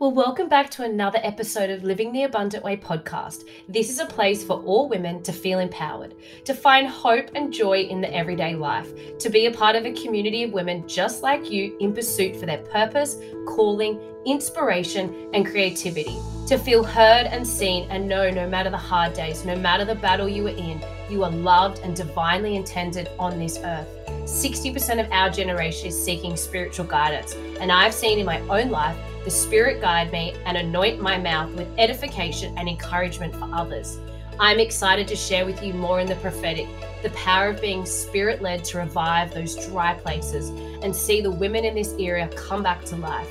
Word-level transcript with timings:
Well, 0.00 0.12
welcome 0.12 0.48
back 0.48 0.70
to 0.70 0.84
another 0.84 1.18
episode 1.22 1.68
of 1.68 1.84
Living 1.84 2.10
the 2.10 2.22
Abundant 2.22 2.64
Way 2.64 2.78
podcast. 2.78 3.46
This 3.68 3.90
is 3.90 3.98
a 3.98 4.06
place 4.06 4.42
for 4.42 4.62
all 4.62 4.88
women 4.88 5.22
to 5.24 5.30
feel 5.30 5.58
empowered, 5.58 6.14
to 6.46 6.54
find 6.54 6.86
hope 6.86 7.28
and 7.34 7.52
joy 7.52 7.80
in 7.80 8.00
the 8.00 8.10
everyday 8.10 8.54
life, 8.54 9.18
to 9.18 9.28
be 9.28 9.44
a 9.44 9.50
part 9.50 9.76
of 9.76 9.84
a 9.84 9.92
community 9.92 10.42
of 10.42 10.54
women 10.54 10.88
just 10.88 11.22
like 11.22 11.50
you 11.50 11.76
in 11.80 11.92
pursuit 11.92 12.34
for 12.34 12.46
their 12.46 12.62
purpose, 12.72 13.18
calling, 13.46 14.00
inspiration, 14.24 15.28
and 15.34 15.44
creativity, 15.44 16.16
to 16.46 16.56
feel 16.56 16.82
heard 16.82 17.26
and 17.26 17.46
seen 17.46 17.86
and 17.90 18.08
know 18.08 18.30
no 18.30 18.48
matter 18.48 18.70
the 18.70 18.78
hard 18.78 19.12
days, 19.12 19.44
no 19.44 19.54
matter 19.54 19.84
the 19.84 19.96
battle 19.96 20.30
you 20.30 20.46
are 20.46 20.56
in, 20.56 20.82
you 21.10 21.24
are 21.24 21.30
loved 21.30 21.80
and 21.80 21.94
divinely 21.94 22.56
intended 22.56 23.10
on 23.18 23.38
this 23.38 23.58
earth. 23.64 23.86
60% 24.24 24.98
of 24.98 25.12
our 25.12 25.28
generation 25.28 25.88
is 25.88 26.04
seeking 26.04 26.38
spiritual 26.38 26.86
guidance, 26.86 27.34
and 27.60 27.70
I've 27.70 27.92
seen 27.92 28.18
in 28.18 28.24
my 28.24 28.40
own 28.48 28.70
life 28.70 28.96
the 29.24 29.30
Spirit 29.30 29.80
guide 29.80 30.10
me 30.12 30.34
and 30.46 30.56
anoint 30.56 31.00
my 31.00 31.18
mouth 31.18 31.52
with 31.52 31.68
edification 31.78 32.56
and 32.56 32.68
encouragement 32.68 33.34
for 33.34 33.48
others. 33.52 33.98
I'm 34.38 34.58
excited 34.58 35.06
to 35.08 35.16
share 35.16 35.44
with 35.44 35.62
you 35.62 35.74
more 35.74 36.00
in 36.00 36.06
the 36.06 36.14
prophetic, 36.16 36.66
the 37.02 37.10
power 37.10 37.48
of 37.48 37.60
being 37.60 37.84
spirit 37.84 38.40
led 38.40 38.64
to 38.64 38.78
revive 38.78 39.34
those 39.34 39.54
dry 39.66 39.92
places 39.92 40.48
and 40.82 40.96
see 40.96 41.20
the 41.20 41.30
women 41.30 41.66
in 41.66 41.74
this 41.74 41.94
area 41.98 42.26
come 42.28 42.62
back 42.62 42.82
to 42.86 42.96
life. 42.96 43.30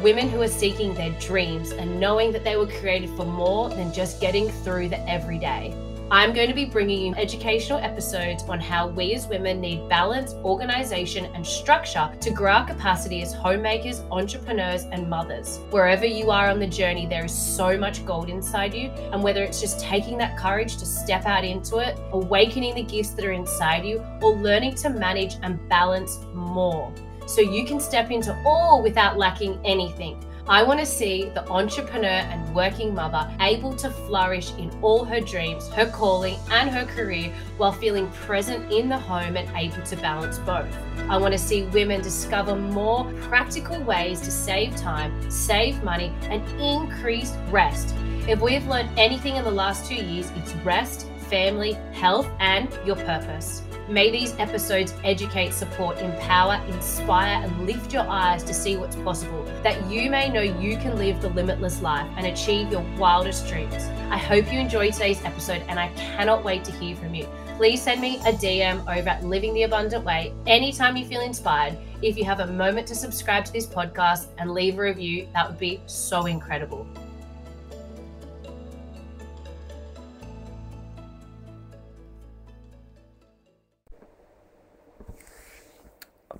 Women 0.00 0.28
who 0.28 0.40
are 0.42 0.48
seeking 0.48 0.94
their 0.94 1.10
dreams 1.18 1.72
and 1.72 1.98
knowing 1.98 2.30
that 2.30 2.44
they 2.44 2.56
were 2.56 2.68
created 2.68 3.10
for 3.10 3.24
more 3.24 3.68
than 3.70 3.92
just 3.92 4.20
getting 4.20 4.48
through 4.48 4.90
the 4.90 5.08
everyday. 5.10 5.74
I'm 6.10 6.34
going 6.34 6.48
to 6.48 6.54
be 6.54 6.66
bringing 6.66 7.06
you 7.06 7.14
educational 7.14 7.78
episodes 7.78 8.42
on 8.44 8.60
how 8.60 8.88
we 8.88 9.14
as 9.14 9.26
women 9.26 9.58
need 9.60 9.88
balance, 9.88 10.34
organization, 10.44 11.24
and 11.34 11.46
structure 11.46 12.10
to 12.20 12.30
grow 12.30 12.52
our 12.52 12.66
capacity 12.66 13.22
as 13.22 13.32
homemakers, 13.32 14.00
entrepreneurs, 14.10 14.84
and 14.84 15.08
mothers. 15.08 15.60
Wherever 15.70 16.04
you 16.04 16.30
are 16.30 16.50
on 16.50 16.58
the 16.58 16.66
journey, 16.66 17.06
there 17.06 17.24
is 17.24 17.32
so 17.32 17.78
much 17.78 18.04
gold 18.04 18.28
inside 18.28 18.74
you. 18.74 18.88
And 19.12 19.22
whether 19.22 19.42
it's 19.42 19.62
just 19.62 19.80
taking 19.80 20.18
that 20.18 20.36
courage 20.36 20.76
to 20.76 20.84
step 20.84 21.24
out 21.24 21.42
into 21.42 21.78
it, 21.78 21.98
awakening 22.12 22.74
the 22.74 22.82
gifts 22.82 23.10
that 23.10 23.24
are 23.24 23.32
inside 23.32 23.86
you, 23.86 24.04
or 24.20 24.36
learning 24.36 24.74
to 24.76 24.90
manage 24.90 25.36
and 25.42 25.58
balance 25.70 26.18
more 26.34 26.92
so 27.26 27.40
you 27.40 27.64
can 27.64 27.80
step 27.80 28.10
into 28.10 28.36
all 28.44 28.82
without 28.82 29.16
lacking 29.16 29.58
anything. 29.64 30.22
I 30.46 30.62
want 30.62 30.78
to 30.78 30.84
see 30.84 31.30
the 31.30 31.48
entrepreneur 31.48 32.06
and 32.06 32.54
working 32.54 32.94
mother 32.94 33.34
able 33.40 33.74
to 33.76 33.88
flourish 33.88 34.52
in 34.58 34.70
all 34.82 35.02
her 35.02 35.18
dreams, 35.18 35.68
her 35.70 35.90
calling, 35.90 36.36
and 36.50 36.68
her 36.68 36.84
career 36.84 37.32
while 37.56 37.72
feeling 37.72 38.10
present 38.10 38.70
in 38.70 38.90
the 38.90 38.98
home 38.98 39.38
and 39.38 39.50
able 39.56 39.82
to 39.86 39.96
balance 39.96 40.38
both. 40.40 40.68
I 41.08 41.16
want 41.16 41.32
to 41.32 41.38
see 41.38 41.62
women 41.62 42.02
discover 42.02 42.56
more 42.56 43.10
practical 43.22 43.82
ways 43.84 44.20
to 44.20 44.30
save 44.30 44.76
time, 44.76 45.30
save 45.30 45.82
money, 45.82 46.12
and 46.24 46.42
increase 46.60 47.32
rest. 47.50 47.94
If 48.28 48.42
we 48.42 48.52
have 48.52 48.66
learned 48.66 48.90
anything 48.98 49.36
in 49.36 49.44
the 49.44 49.50
last 49.50 49.86
two 49.86 49.94
years, 49.94 50.30
it's 50.36 50.52
rest, 50.56 51.06
family, 51.30 51.72
health, 51.92 52.28
and 52.38 52.68
your 52.84 52.96
purpose. 52.96 53.62
May 53.88 54.10
these 54.10 54.32
episodes 54.38 54.94
educate, 55.04 55.52
support, 55.52 55.98
empower, 55.98 56.54
inspire, 56.68 57.44
and 57.44 57.66
lift 57.66 57.92
your 57.92 58.08
eyes 58.08 58.42
to 58.44 58.54
see 58.54 58.78
what's 58.78 58.96
possible, 58.96 59.44
that 59.62 59.90
you 59.90 60.08
may 60.08 60.30
know 60.30 60.40
you 60.40 60.78
can 60.78 60.96
live 60.96 61.20
the 61.20 61.28
limitless 61.28 61.82
life 61.82 62.10
and 62.16 62.26
achieve 62.26 62.72
your 62.72 62.80
wildest 62.96 63.46
dreams. 63.46 63.84
I 64.08 64.16
hope 64.16 64.50
you 64.50 64.58
enjoyed 64.58 64.94
today's 64.94 65.22
episode, 65.22 65.62
and 65.68 65.78
I 65.78 65.88
cannot 65.96 66.42
wait 66.42 66.64
to 66.64 66.72
hear 66.72 66.96
from 66.96 67.14
you. 67.14 67.28
Please 67.58 67.82
send 67.82 68.00
me 68.00 68.16
a 68.20 68.32
DM 68.32 68.80
over 68.80 69.10
at 69.10 69.22
Living 69.22 69.52
the 69.52 69.64
Abundant 69.64 70.02
Way 70.02 70.32
anytime 70.46 70.96
you 70.96 71.04
feel 71.04 71.20
inspired. 71.20 71.76
If 72.00 72.16
you 72.16 72.24
have 72.24 72.40
a 72.40 72.46
moment 72.46 72.86
to 72.88 72.94
subscribe 72.94 73.44
to 73.44 73.52
this 73.52 73.66
podcast 73.66 74.28
and 74.38 74.52
leave 74.52 74.78
a 74.78 74.82
review, 74.82 75.28
that 75.34 75.46
would 75.46 75.58
be 75.58 75.82
so 75.86 76.24
incredible. 76.24 76.86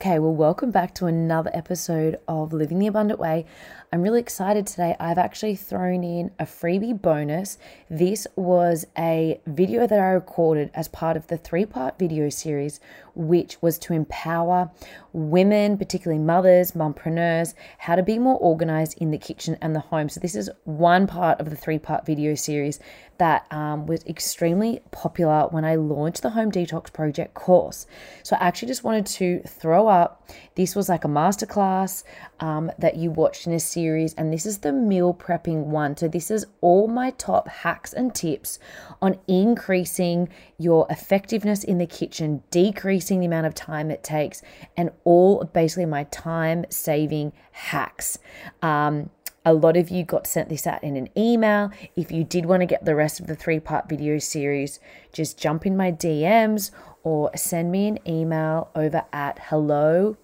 Okay, 0.05 0.19
well, 0.19 0.35
welcome 0.35 0.71
back 0.71 0.95
to 0.97 1.07
another 1.07 1.51
episode 1.55 2.19
of 2.29 2.53
Living 2.53 2.79
the 2.79 2.89
Abundant 2.89 3.19
Way. 3.19 3.47
I'm 3.91 4.03
really 4.03 4.21
excited 4.21 4.67
today. 4.67 4.95
I've 5.01 5.17
actually 5.17 5.57
thrown 5.57 6.05
in 6.05 6.31
a 6.39 6.45
freebie 6.45 7.01
bonus. 7.01 7.57
This 7.89 8.27
was 8.37 8.87
a 8.99 9.41
video 9.47 9.87
that 9.87 9.99
I 9.99 10.11
recorded 10.11 10.71
as 10.75 10.89
part 10.89 11.17
of 11.17 11.29
the 11.29 11.39
three 11.39 11.65
part 11.65 11.99
video 11.99 12.29
series, 12.29 12.81
which 13.15 13.63
was 13.63 13.79
to 13.79 13.95
empower 13.95 14.71
women, 15.15 15.79
particularly 15.79 16.23
mothers, 16.23 16.73
mompreneurs, 16.73 17.55
how 17.79 17.95
to 17.95 18.03
be 18.03 18.19
more 18.19 18.37
organized 18.37 18.99
in 18.99 19.11
the 19.11 19.17
kitchen 19.17 19.57
and 19.63 19.75
the 19.75 19.81
home. 19.81 20.11
So, 20.11 20.21
this 20.21 20.35
is 20.35 20.51
one 20.65 21.07
part 21.07 21.41
of 21.41 21.49
the 21.49 21.57
three 21.57 21.79
part 21.79 22.05
video 22.05 22.35
series 22.35 22.79
that 23.19 23.47
um, 23.53 23.87
was 23.87 24.05
extremely 24.07 24.81
popular 24.91 25.49
when 25.51 25.65
I 25.65 25.77
launched 25.77 26.23
the 26.23 26.31
Home 26.31 26.51
Detox 26.51 26.93
Project 26.93 27.35
course. 27.35 27.87
So, 28.23 28.37
I 28.37 28.47
actually 28.47 28.69
just 28.69 28.85
wanted 28.85 29.07
to 29.07 29.41
throw 29.47 29.89
up 29.89 30.29
this 30.55 30.77
was 30.77 30.89
like 30.89 31.05
a 31.05 31.09
masterclass 31.09 32.05
um, 32.41 32.71
that 32.79 32.97
you 32.97 33.11
watched 33.11 33.47
in 33.47 33.53
a 33.53 33.61
series, 33.61 34.15
and 34.15 34.33
this 34.33 34.47
is 34.47 34.59
the 34.59 34.73
meal 34.73 35.15
prepping 35.15 35.65
one. 35.67 35.97
So, 35.97 36.09
this 36.09 36.31
is 36.31 36.47
all 36.61 36.89
my 36.89 37.11
top 37.11 37.49
hacks 37.49 37.93
and 37.93 38.15
tips 38.15 38.59
on 39.03 39.19
increasing 39.27 40.29
your 40.59 40.87
effectiveness 40.91 41.65
in 41.65 41.79
the 41.79 41.87
kitchen, 41.87 42.43
decreasing 42.51 43.21
the 43.21 43.27
amount 43.27 43.47
of 43.47 43.55
time 43.55 43.91
it 43.91 44.03
takes, 44.03 44.43
and 44.77 44.91
all 45.05 45.45
basically 45.45 45.87
my 45.87 46.05
time 46.05 46.65
saving 46.71 47.33
hacks. 47.53 48.19
Um, 48.63 49.11
a 49.45 49.53
lot 49.53 49.77
of 49.77 49.91
you 49.91 50.05
got 50.05 50.27
sent 50.27 50.49
this 50.49 50.67
out 50.67 50.83
in 50.83 50.97
an 50.97 51.09
email. 51.17 51.71
If 51.97 52.11
you 52.11 52.25
did 52.25 52.47
want 52.47 52.61
to 52.61 52.67
get 52.67 52.85
the 52.85 52.95
rest 52.95 53.21
of 53.21 53.27
the 53.27 53.37
three 53.37 53.61
part 53.61 53.89
video 53.89 54.19
series, 54.19 54.81
just 55.13 55.39
jump 55.39 55.67
in 55.67 55.77
my 55.77 55.93
DMs 55.93 56.71
or 57.03 57.31
send 57.37 57.71
me 57.71 57.89
an 57.89 57.99
email 58.09 58.71
over 58.75 59.05
at 59.13 59.39
hello 59.51 60.17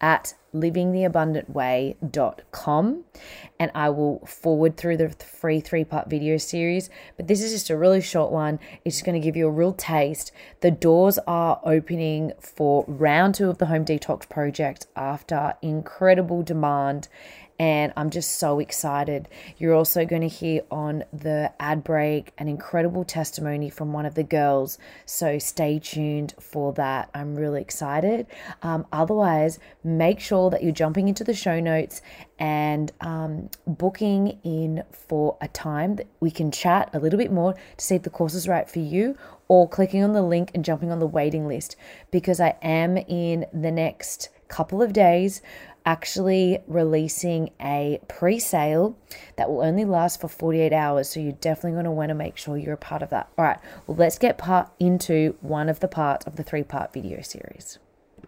at 0.00 0.34
livingtheabundantway.com 0.54 3.04
and 3.58 3.70
I 3.74 3.90
will 3.90 4.24
forward 4.24 4.76
through 4.76 4.98
the 4.98 5.08
free 5.10 5.58
three 5.60 5.82
part 5.84 6.08
video 6.08 6.36
series. 6.36 6.88
But 7.16 7.26
this 7.26 7.42
is 7.42 7.50
just 7.52 7.70
a 7.70 7.76
really 7.76 8.00
short 8.00 8.30
one. 8.30 8.60
It's 8.84 8.94
just 8.96 9.04
going 9.04 9.20
to 9.20 9.24
give 9.24 9.34
you 9.36 9.48
a 9.48 9.50
real 9.50 9.72
taste. 9.72 10.30
The 10.60 10.70
doors 10.70 11.18
are 11.26 11.60
opening 11.64 12.30
for 12.40 12.84
round 12.86 13.34
two 13.34 13.50
of 13.50 13.58
the 13.58 13.66
Home 13.66 13.84
Detox 13.84 14.28
Project 14.28 14.86
after 14.96 15.54
incredible 15.62 16.44
demand 16.44 17.08
and 17.58 17.92
I'm 17.96 18.10
just 18.10 18.36
so 18.36 18.60
excited. 18.60 19.28
You're 19.56 19.74
also 19.74 20.04
going 20.04 20.22
to 20.22 20.28
hear 20.28 20.62
on 20.70 21.04
the 21.12 21.52
ad 21.58 21.82
break 21.82 22.32
an 22.38 22.48
incredible 22.48 23.04
testimony 23.04 23.68
from 23.68 23.92
one 23.92 24.06
of 24.06 24.14
the 24.14 24.22
girls, 24.22 24.78
so 25.06 25.38
stay 25.38 25.78
tuned 25.78 26.34
for 26.40 26.72
that. 26.74 27.10
I'm 27.14 27.34
really 27.34 27.60
excited. 27.60 28.26
Um, 28.62 28.86
otherwise, 28.92 29.58
make 29.82 30.20
sure 30.20 30.50
that 30.50 30.62
you're 30.62 30.72
jumping 30.72 31.08
into 31.08 31.24
the 31.24 31.34
show 31.34 31.58
notes 31.58 32.00
and 32.38 32.92
um, 33.00 33.50
booking 33.66 34.38
in 34.44 34.84
for 34.92 35.36
a 35.40 35.48
time 35.48 35.96
that 35.96 36.06
we 36.20 36.30
can 36.30 36.52
chat 36.52 36.90
a 36.92 37.00
little 37.00 37.18
bit 37.18 37.32
more 37.32 37.54
to 37.76 37.84
see 37.84 37.96
if 37.96 38.02
the 38.02 38.10
course 38.10 38.34
is 38.34 38.46
right 38.46 38.70
for 38.70 38.78
you 38.78 39.16
or 39.48 39.68
clicking 39.68 40.04
on 40.04 40.12
the 40.12 40.22
link 40.22 40.50
and 40.54 40.64
jumping 40.64 40.92
on 40.92 41.00
the 41.00 41.06
waiting 41.06 41.48
list 41.48 41.74
because 42.10 42.38
I 42.38 42.56
am 42.62 42.96
in 42.96 43.46
the 43.52 43.72
next 43.72 44.28
couple 44.48 44.82
of 44.82 44.92
days 44.92 45.42
actually 45.88 46.58
releasing 46.66 47.48
a 47.62 47.98
pre 48.08 48.38
sale 48.38 48.94
that 49.36 49.48
will 49.48 49.62
only 49.62 49.86
last 49.86 50.20
for 50.20 50.28
48 50.28 50.70
hours. 50.70 51.08
So 51.08 51.18
you're 51.18 51.32
definitely 51.32 51.72
going 51.72 51.86
to 51.86 51.90
want 51.90 52.10
to 52.10 52.14
make 52.14 52.36
sure 52.36 52.58
you're 52.58 52.74
a 52.74 52.76
part 52.76 53.00
of 53.00 53.08
that. 53.08 53.30
All 53.38 53.44
right, 53.46 53.58
well, 53.86 53.96
let's 53.96 54.18
get 54.18 54.36
part 54.36 54.70
into 54.78 55.34
one 55.40 55.70
of 55.70 55.80
the 55.80 55.88
parts 55.88 56.26
of 56.26 56.36
the 56.36 56.42
three 56.42 56.62
part 56.62 56.92
video 56.92 57.22
series. 57.22 57.78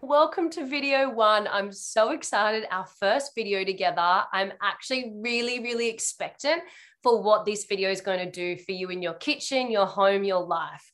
Welcome 0.00 0.48
to 0.50 0.65
video 0.65 1.10
one. 1.10 1.47
I'm 1.53 1.71
so 1.71 2.12
excited. 2.12 2.66
Our 2.71 2.87
first 2.98 3.32
video 3.34 3.62
together. 3.62 4.22
I'm 4.32 4.53
actually 4.62 5.12
really, 5.16 5.60
really 5.60 5.91
expectant 5.91 6.63
for 7.03 7.22
what 7.22 7.45
this 7.45 7.66
video 7.66 7.91
is 7.91 8.01
going 8.01 8.21
to 8.21 8.30
do 8.30 8.56
for 8.56 8.72
you 8.72 8.89
in 8.89 9.03
your 9.03 9.15
kitchen, 9.15 9.71
your 9.71 9.84
home, 9.84 10.24
your 10.24 10.42
life. 10.42 10.92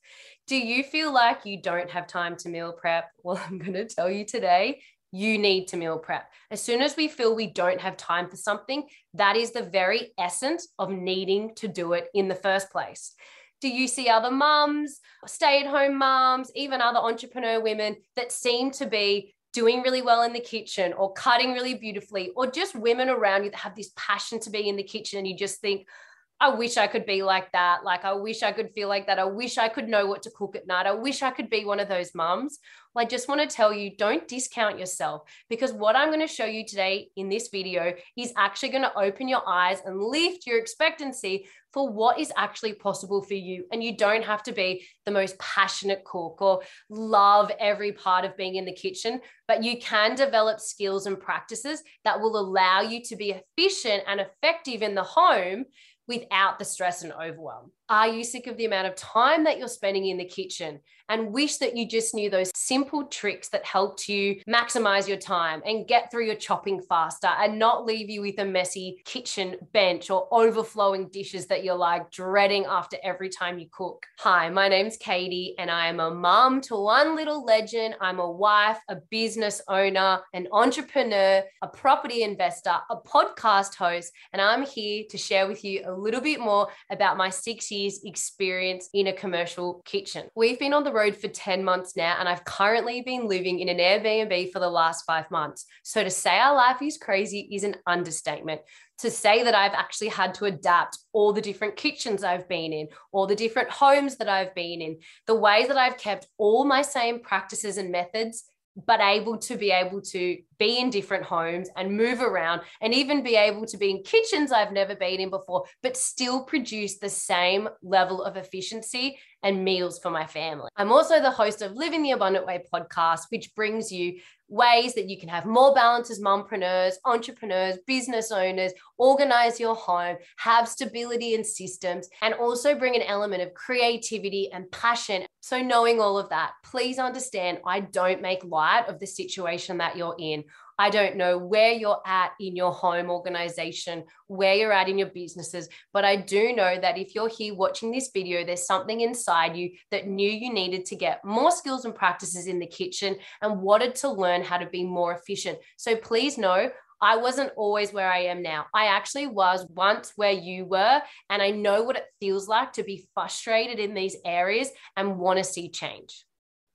Do 0.49 0.57
you 0.57 0.83
feel 0.83 1.13
like 1.13 1.45
you 1.45 1.63
don't 1.63 1.91
have 1.91 2.09
time 2.09 2.37
to 2.39 2.49
meal 2.49 2.73
prep? 2.73 3.11
Well, 3.23 3.41
I'm 3.47 3.59
going 3.59 3.75
to 3.75 3.85
tell 3.85 4.11
you 4.11 4.25
today 4.25 4.81
you 5.13 5.39
need 5.39 5.69
to 5.69 5.77
meal 5.77 5.99
prep. 5.99 6.31
As 6.51 6.63
soon 6.63 6.83
as 6.83 6.97
we 6.97 7.09
feel 7.09 7.35
we 7.35 7.47
don't 7.47 7.81
have 7.81 7.97
time 7.97 8.29
for 8.29 8.37
something, 8.37 8.85
that 9.15 9.37
is 9.37 9.53
the 9.53 9.63
very 9.63 10.13
essence 10.19 10.69
of 10.79 10.91
needing 10.91 11.55
to 11.57 11.69
do 11.69 11.93
it 11.93 12.09
in 12.15 12.29
the 12.29 12.35
first 12.35 12.71
place. 12.71 13.15
Do 13.61 13.69
you 13.69 13.89
see 13.89 14.09
other 14.09 14.31
mums, 14.31 15.01
stay 15.27 15.61
at 15.61 15.67
home 15.67 15.97
mums, 15.97 16.51
even 16.55 16.81
other 16.81 16.99
entrepreneur 16.99 17.61
women 17.61 17.97
that 18.15 18.33
seem 18.33 18.71
to 18.73 18.87
be 18.87 19.35
doing 19.55 19.81
really 19.81 20.03
well 20.03 20.23
in 20.23 20.35
the 20.35 20.41
kitchen 20.41 20.93
or 20.93 21.15
cutting 21.15 21.55
really 21.55 21.75
beautifully, 21.75 22.31
or 22.37 22.47
just 22.47 22.77
women 22.77 23.09
around 23.09 23.45
you 23.45 23.51
that 23.51 23.57
have 23.57 23.75
this 23.75 23.93
passion 23.97 24.39
to 24.41 24.51
be 24.51 24.69
in 24.69 24.77
the 24.77 24.83
kitchen 24.83 25.19
and 25.19 25.27
you 25.27 25.35
just 25.35 25.63
think, 25.63 25.89
I 26.39 26.51
wish 26.51 26.77
I 26.77 26.87
could 26.87 27.07
be 27.07 27.23
like 27.23 27.51
that. 27.53 27.83
Like, 27.83 28.05
I 28.05 28.13
wish 28.13 28.43
I 28.43 28.53
could 28.53 28.71
feel 28.75 28.89
like 28.89 29.07
that. 29.07 29.19
I 29.19 29.25
wish 29.25 29.57
I 29.57 29.69
could 29.69 29.89
know 29.89 30.07
what 30.07 30.23
to 30.25 30.31
cook 30.31 30.55
at 30.55 30.67
night. 30.67 30.87
I 30.87 30.93
wish 30.93 31.23
I 31.23 31.31
could 31.31 31.49
be 31.49 31.65
one 31.65 31.81
of 31.81 31.89
those 31.89 32.15
mums. 32.15 32.59
Well, 32.95 33.05
I 33.05 33.09
just 33.09 33.27
want 33.27 33.41
to 33.41 33.57
tell 33.57 33.73
you 33.73 33.97
don't 33.97 34.29
discount 34.29 34.79
yourself 34.79 35.23
because 35.49 35.73
what 35.73 35.97
I'm 35.97 36.09
going 36.09 36.21
to 36.21 36.27
show 36.27 36.45
you 36.45 36.67
today 36.67 37.09
in 37.17 37.31
this 37.31 37.49
video 37.49 37.95
is 38.19 38.35
actually 38.37 38.69
going 38.69 38.83
to 38.83 38.99
open 38.99 39.29
your 39.29 39.43
eyes 39.47 39.79
and 39.87 39.99
lift 39.99 40.47
your 40.47 40.59
expectancy 40.59 41.47
for 41.73 41.91
what 41.91 42.19
is 42.19 42.33
actually 42.37 42.75
possible 42.75 43.23
for 43.23 43.35
you. 43.35 43.65
And 43.73 43.83
you 43.83 43.97
don't 43.97 44.25
have 44.25 44.43
to 44.45 44.53
be 44.53 44.87
the 45.05 45.13
most 45.13 45.39
passionate 45.39 46.05
cook 46.05 46.41
or 46.41 46.63
love 46.91 47.51
every 47.59 47.93
part 47.93 48.25
of 48.25 48.37
being 48.37 48.57
in 48.57 48.65
the 48.65 48.73
kitchen, 48.73 49.21
but 49.49 49.63
you 49.63 49.79
can 49.79 50.15
develop 50.15 50.61
skills 50.61 51.07
and 51.07 51.21
practices 51.21 51.83
that 52.05 52.21
will 52.21 52.39
allow 52.39 52.81
you 52.81 53.03
to 53.05 53.17
be 53.17 53.35
efficient 53.59 54.05
and 54.07 54.21
effective 54.21 54.83
in 54.83 54.95
the 54.95 55.03
home 55.03 55.65
without 56.07 56.59
the 56.59 56.65
stress 56.65 57.03
and 57.03 57.13
overwhelm. 57.13 57.71
Are 57.89 58.09
you 58.09 58.25
sick 58.25 58.49
of 58.49 58.57
the 58.57 58.65
amount 58.65 58.89
of 58.89 58.97
time 58.97 59.45
that 59.45 59.59
you're 59.59 59.69
spending 59.69 60.07
in 60.07 60.17
the 60.17 60.25
kitchen 60.25 60.81
and 61.09 61.33
wish 61.33 61.59
that 61.59 61.77
you 61.77 61.87
just 61.87 62.17
knew 62.17 62.29
those 62.29 62.51
simple 62.57 63.05
tricks 63.05 63.49
that 63.51 63.65
helped 63.65 64.09
you 64.09 64.41
maximize 64.49 65.07
your 65.07 65.19
time 65.19 65.63
and 65.65 65.87
get 65.87 66.11
through 66.11 66.27
your 66.27 66.35
chopping 66.35 66.83
faster 66.83 67.29
and 67.29 67.61
not 67.61 67.87
leave 67.87 68.11
you 68.11 68.23
with 68.23 68.41
a 68.41 68.45
messy 68.45 69.01
kitchen 69.05 69.55
bench 69.73 70.11
or 70.11 70.27
overflowing 70.33 71.09
dishes 71.11 71.47
that 71.47 71.63
you're 71.63 71.77
like 71.77 72.11
dreading 72.11 72.65
after 72.65 72.97
every 73.05 73.29
time 73.29 73.57
you 73.57 73.69
cook? 73.71 74.05
Hi, 74.19 74.51
my 74.51 74.69
name's 74.69 74.97
Katie 74.97 75.55
and 75.57 75.71
I 75.71 75.87
am 75.87 76.01
a 76.01 76.11
mom 76.11 76.61
to 76.63 76.75
one 76.75 77.15
little 77.15 77.45
legend. 77.45 77.95
I'm 78.01 78.19
a 78.19 78.29
wife, 78.29 78.79
a 78.89 78.97
business 79.13 79.63
owner, 79.69 80.23
an 80.35 80.49
entrepreneur, 80.51 81.45
a 81.63 81.69
property 81.69 82.25
investor, 82.25 82.79
a 82.91 82.97
podcast 82.97 83.77
host, 83.77 84.11
and 84.33 84.43
I'm 84.43 84.67
here 84.67 85.05
to 85.09 85.17
share 85.17 85.47
with 85.47 85.65
you 85.65 85.85
a 85.87 85.93
little 85.93 86.21
bit 86.21 86.41
more 86.41 86.67
about 86.91 87.17
my 87.17 87.31
six 87.31 87.71
years 87.71 87.76
years 87.77 88.01
experience 88.05 88.89
in 88.93 89.07
a 89.07 89.13
commercial 89.13 89.83
kitchen. 89.85 90.29
We've 90.35 90.59
been 90.59 90.73
on 90.73 90.85
the 90.85 90.93
road 90.93 91.17
for 91.17 91.29
10 91.29 91.63
months 91.63 91.97
now, 91.97 92.17
and 92.19 92.29
I've 92.29 92.45
currently 92.45 93.03
been 93.03 93.29
living 93.29 93.61
in 93.61 93.69
an 93.69 93.79
Airbnb 93.79 94.53
for 94.53 94.59
the 94.59 94.71
last 94.71 95.05
five 95.05 95.31
months. 95.31 95.67
So 95.83 96.03
to 96.03 96.11
say 96.11 96.39
our 96.39 96.55
life 96.55 96.83
is 96.83 96.99
crazy 96.99 97.49
is 97.53 97.65
an 97.65 97.77
understatement 97.87 98.61
to 98.99 99.11
say 99.11 99.43
that 99.43 99.55
I've 99.55 99.75
actually 99.75 100.09
had 100.09 100.35
to 100.35 100.47
adapt 100.47 100.99
all 101.13 101.33
the 101.33 101.43
different 101.43 101.77
kitchens 101.77 102.25
I've 102.25 102.49
been 102.49 102.73
in, 102.73 102.89
all 103.13 103.27
the 103.27 103.37
different 103.37 103.71
homes 103.71 104.17
that 104.17 104.29
I've 104.29 104.55
been 104.55 104.81
in, 104.81 104.99
the 105.27 105.35
way 105.35 105.67
that 105.67 105.77
I've 105.77 105.99
kept 105.99 106.29
all 106.39 106.65
my 106.65 106.83
same 106.83 107.21
practices 107.21 107.77
and 107.77 107.93
methods, 107.93 108.45
but 108.87 109.01
able 109.01 109.39
to 109.39 109.57
be 109.57 109.71
able 109.71 110.01
to 110.03 110.39
be 110.59 110.79
in 110.79 110.91
different 110.91 111.25
homes 111.25 111.69
and 111.77 111.97
move 111.97 112.21
around 112.21 112.63
and 112.81 112.95
even 112.95 113.23
be 113.23 113.37
able 113.37 113.67
to 113.67 113.77
be 113.77 113.91
in 113.91 114.03
kitchens 114.03 114.53
I've 114.53 114.73
never 114.73 114.95
been 114.95 115.21
in 115.21 115.31
before, 115.31 115.65
but 115.83 115.97
still 115.97 116.45
produce 116.45 116.99
the 116.99 117.09
same 117.09 117.69
level 117.83 118.23
of 118.23 118.37
efficiency 118.37 119.19
and 119.43 119.65
meals 119.65 119.99
for 119.99 120.11
my 120.11 120.27
family. 120.27 120.69
I'm 120.77 120.91
also 120.91 121.21
the 121.21 121.31
host 121.31 121.63
of 121.63 121.73
Living 121.73 122.03
the 122.03 122.13
Abundant 122.13 122.47
Way 122.47 122.65
podcast, 122.73 123.27
which 123.31 123.55
brings 123.55 123.93
you 123.93 124.19
ways 124.49 124.95
that 124.95 125.09
you 125.09 125.19
can 125.19 125.29
have 125.29 125.45
more 125.45 125.75
balance 125.75 126.11
as 126.11 126.21
mompreneurs, 126.21 126.95
entrepreneurs, 127.05 127.79
business 127.87 128.31
owners, 128.31 128.73
organize 128.97 129.59
your 129.59 129.75
home, 129.75 130.17
have 130.39 130.69
stability 130.69 131.35
and 131.35 131.47
systems, 131.47 132.09
and 132.23 132.35
also 132.35 132.75
bring 132.75 132.95
an 132.95 133.03
element 133.03 133.43
of 133.43 133.55
creativity 133.55 134.51
and 134.53 134.71
passion. 134.71 135.27
So, 135.41 135.61
knowing 135.63 136.01
all 136.01 136.19
of 136.19 136.29
that, 136.31 136.53
please 136.65 136.99
understand 136.99 137.59
I 137.67 137.81
don't 137.81 138.23
make 138.23 138.45
light 138.45 138.89
of 138.89 138.99
the 138.99 139.07
situation 139.07 139.79
that 139.79 139.97
you're 139.97 140.17
in. 140.19 140.45
I 140.79 140.91
don't 140.91 141.17
know 141.17 141.39
where 141.39 141.73
you're 141.73 142.01
at 142.07 142.33
in 142.39 142.55
your 142.55 142.73
home 142.73 143.11
organization, 143.11 144.05
where 144.27 144.55
you're 144.55 144.73
at 144.73 144.89
in 144.89 144.99
your 144.99 145.09
businesses, 145.09 145.69
but 145.93 146.05
I 146.05 146.17
do 146.17 146.55
know 146.55 146.79
that 146.81 146.99
if 146.99 147.15
you're 147.15 147.29
here 147.29 147.55
watching 147.55 147.91
this 147.91 148.11
video, 148.13 148.45
there's 148.45 148.67
something 148.67 149.01
inside 149.01 149.57
you 149.57 149.71
that 149.91 150.07
knew 150.07 150.31
you 150.31 150.53
needed 150.53 150.85
to 150.87 150.97
get 150.97 151.25
more 151.25 151.51
skills 151.51 151.85
and 151.85 151.95
practices 151.95 152.47
in 152.47 152.59
the 152.59 152.67
kitchen 152.67 153.17
and 153.41 153.61
wanted 153.61 153.95
to 153.97 154.11
learn 154.11 154.43
how 154.43 154.59
to 154.59 154.67
be 154.67 154.85
more 154.85 155.15
efficient. 155.15 155.59
So 155.77 155.97
please 155.97 156.37
know 156.37 156.71
I 157.01 157.17
wasn't 157.17 157.53
always 157.57 157.93
where 157.93 158.11
I 158.11 158.21
am 158.21 158.43
now. 158.43 158.67
I 158.75 158.87
actually 158.87 159.27
was 159.27 159.67
once 159.75 160.13
where 160.17 160.33
you 160.33 160.65
were, 160.65 161.03
and 161.29 161.43
I 161.43 161.51
know 161.51 161.83
what 161.83 161.97
it 161.97 162.07
feels 162.21 162.49
like 162.49 162.73
to 162.75 162.83
be 162.83 163.07
frustrated 163.15 163.79
in 163.79 163.95
these 163.95 164.17
areas 164.25 164.71
and 164.97 165.19
want 165.19 165.39
to 165.39 165.45
see 165.45 165.69
change. 165.69 166.25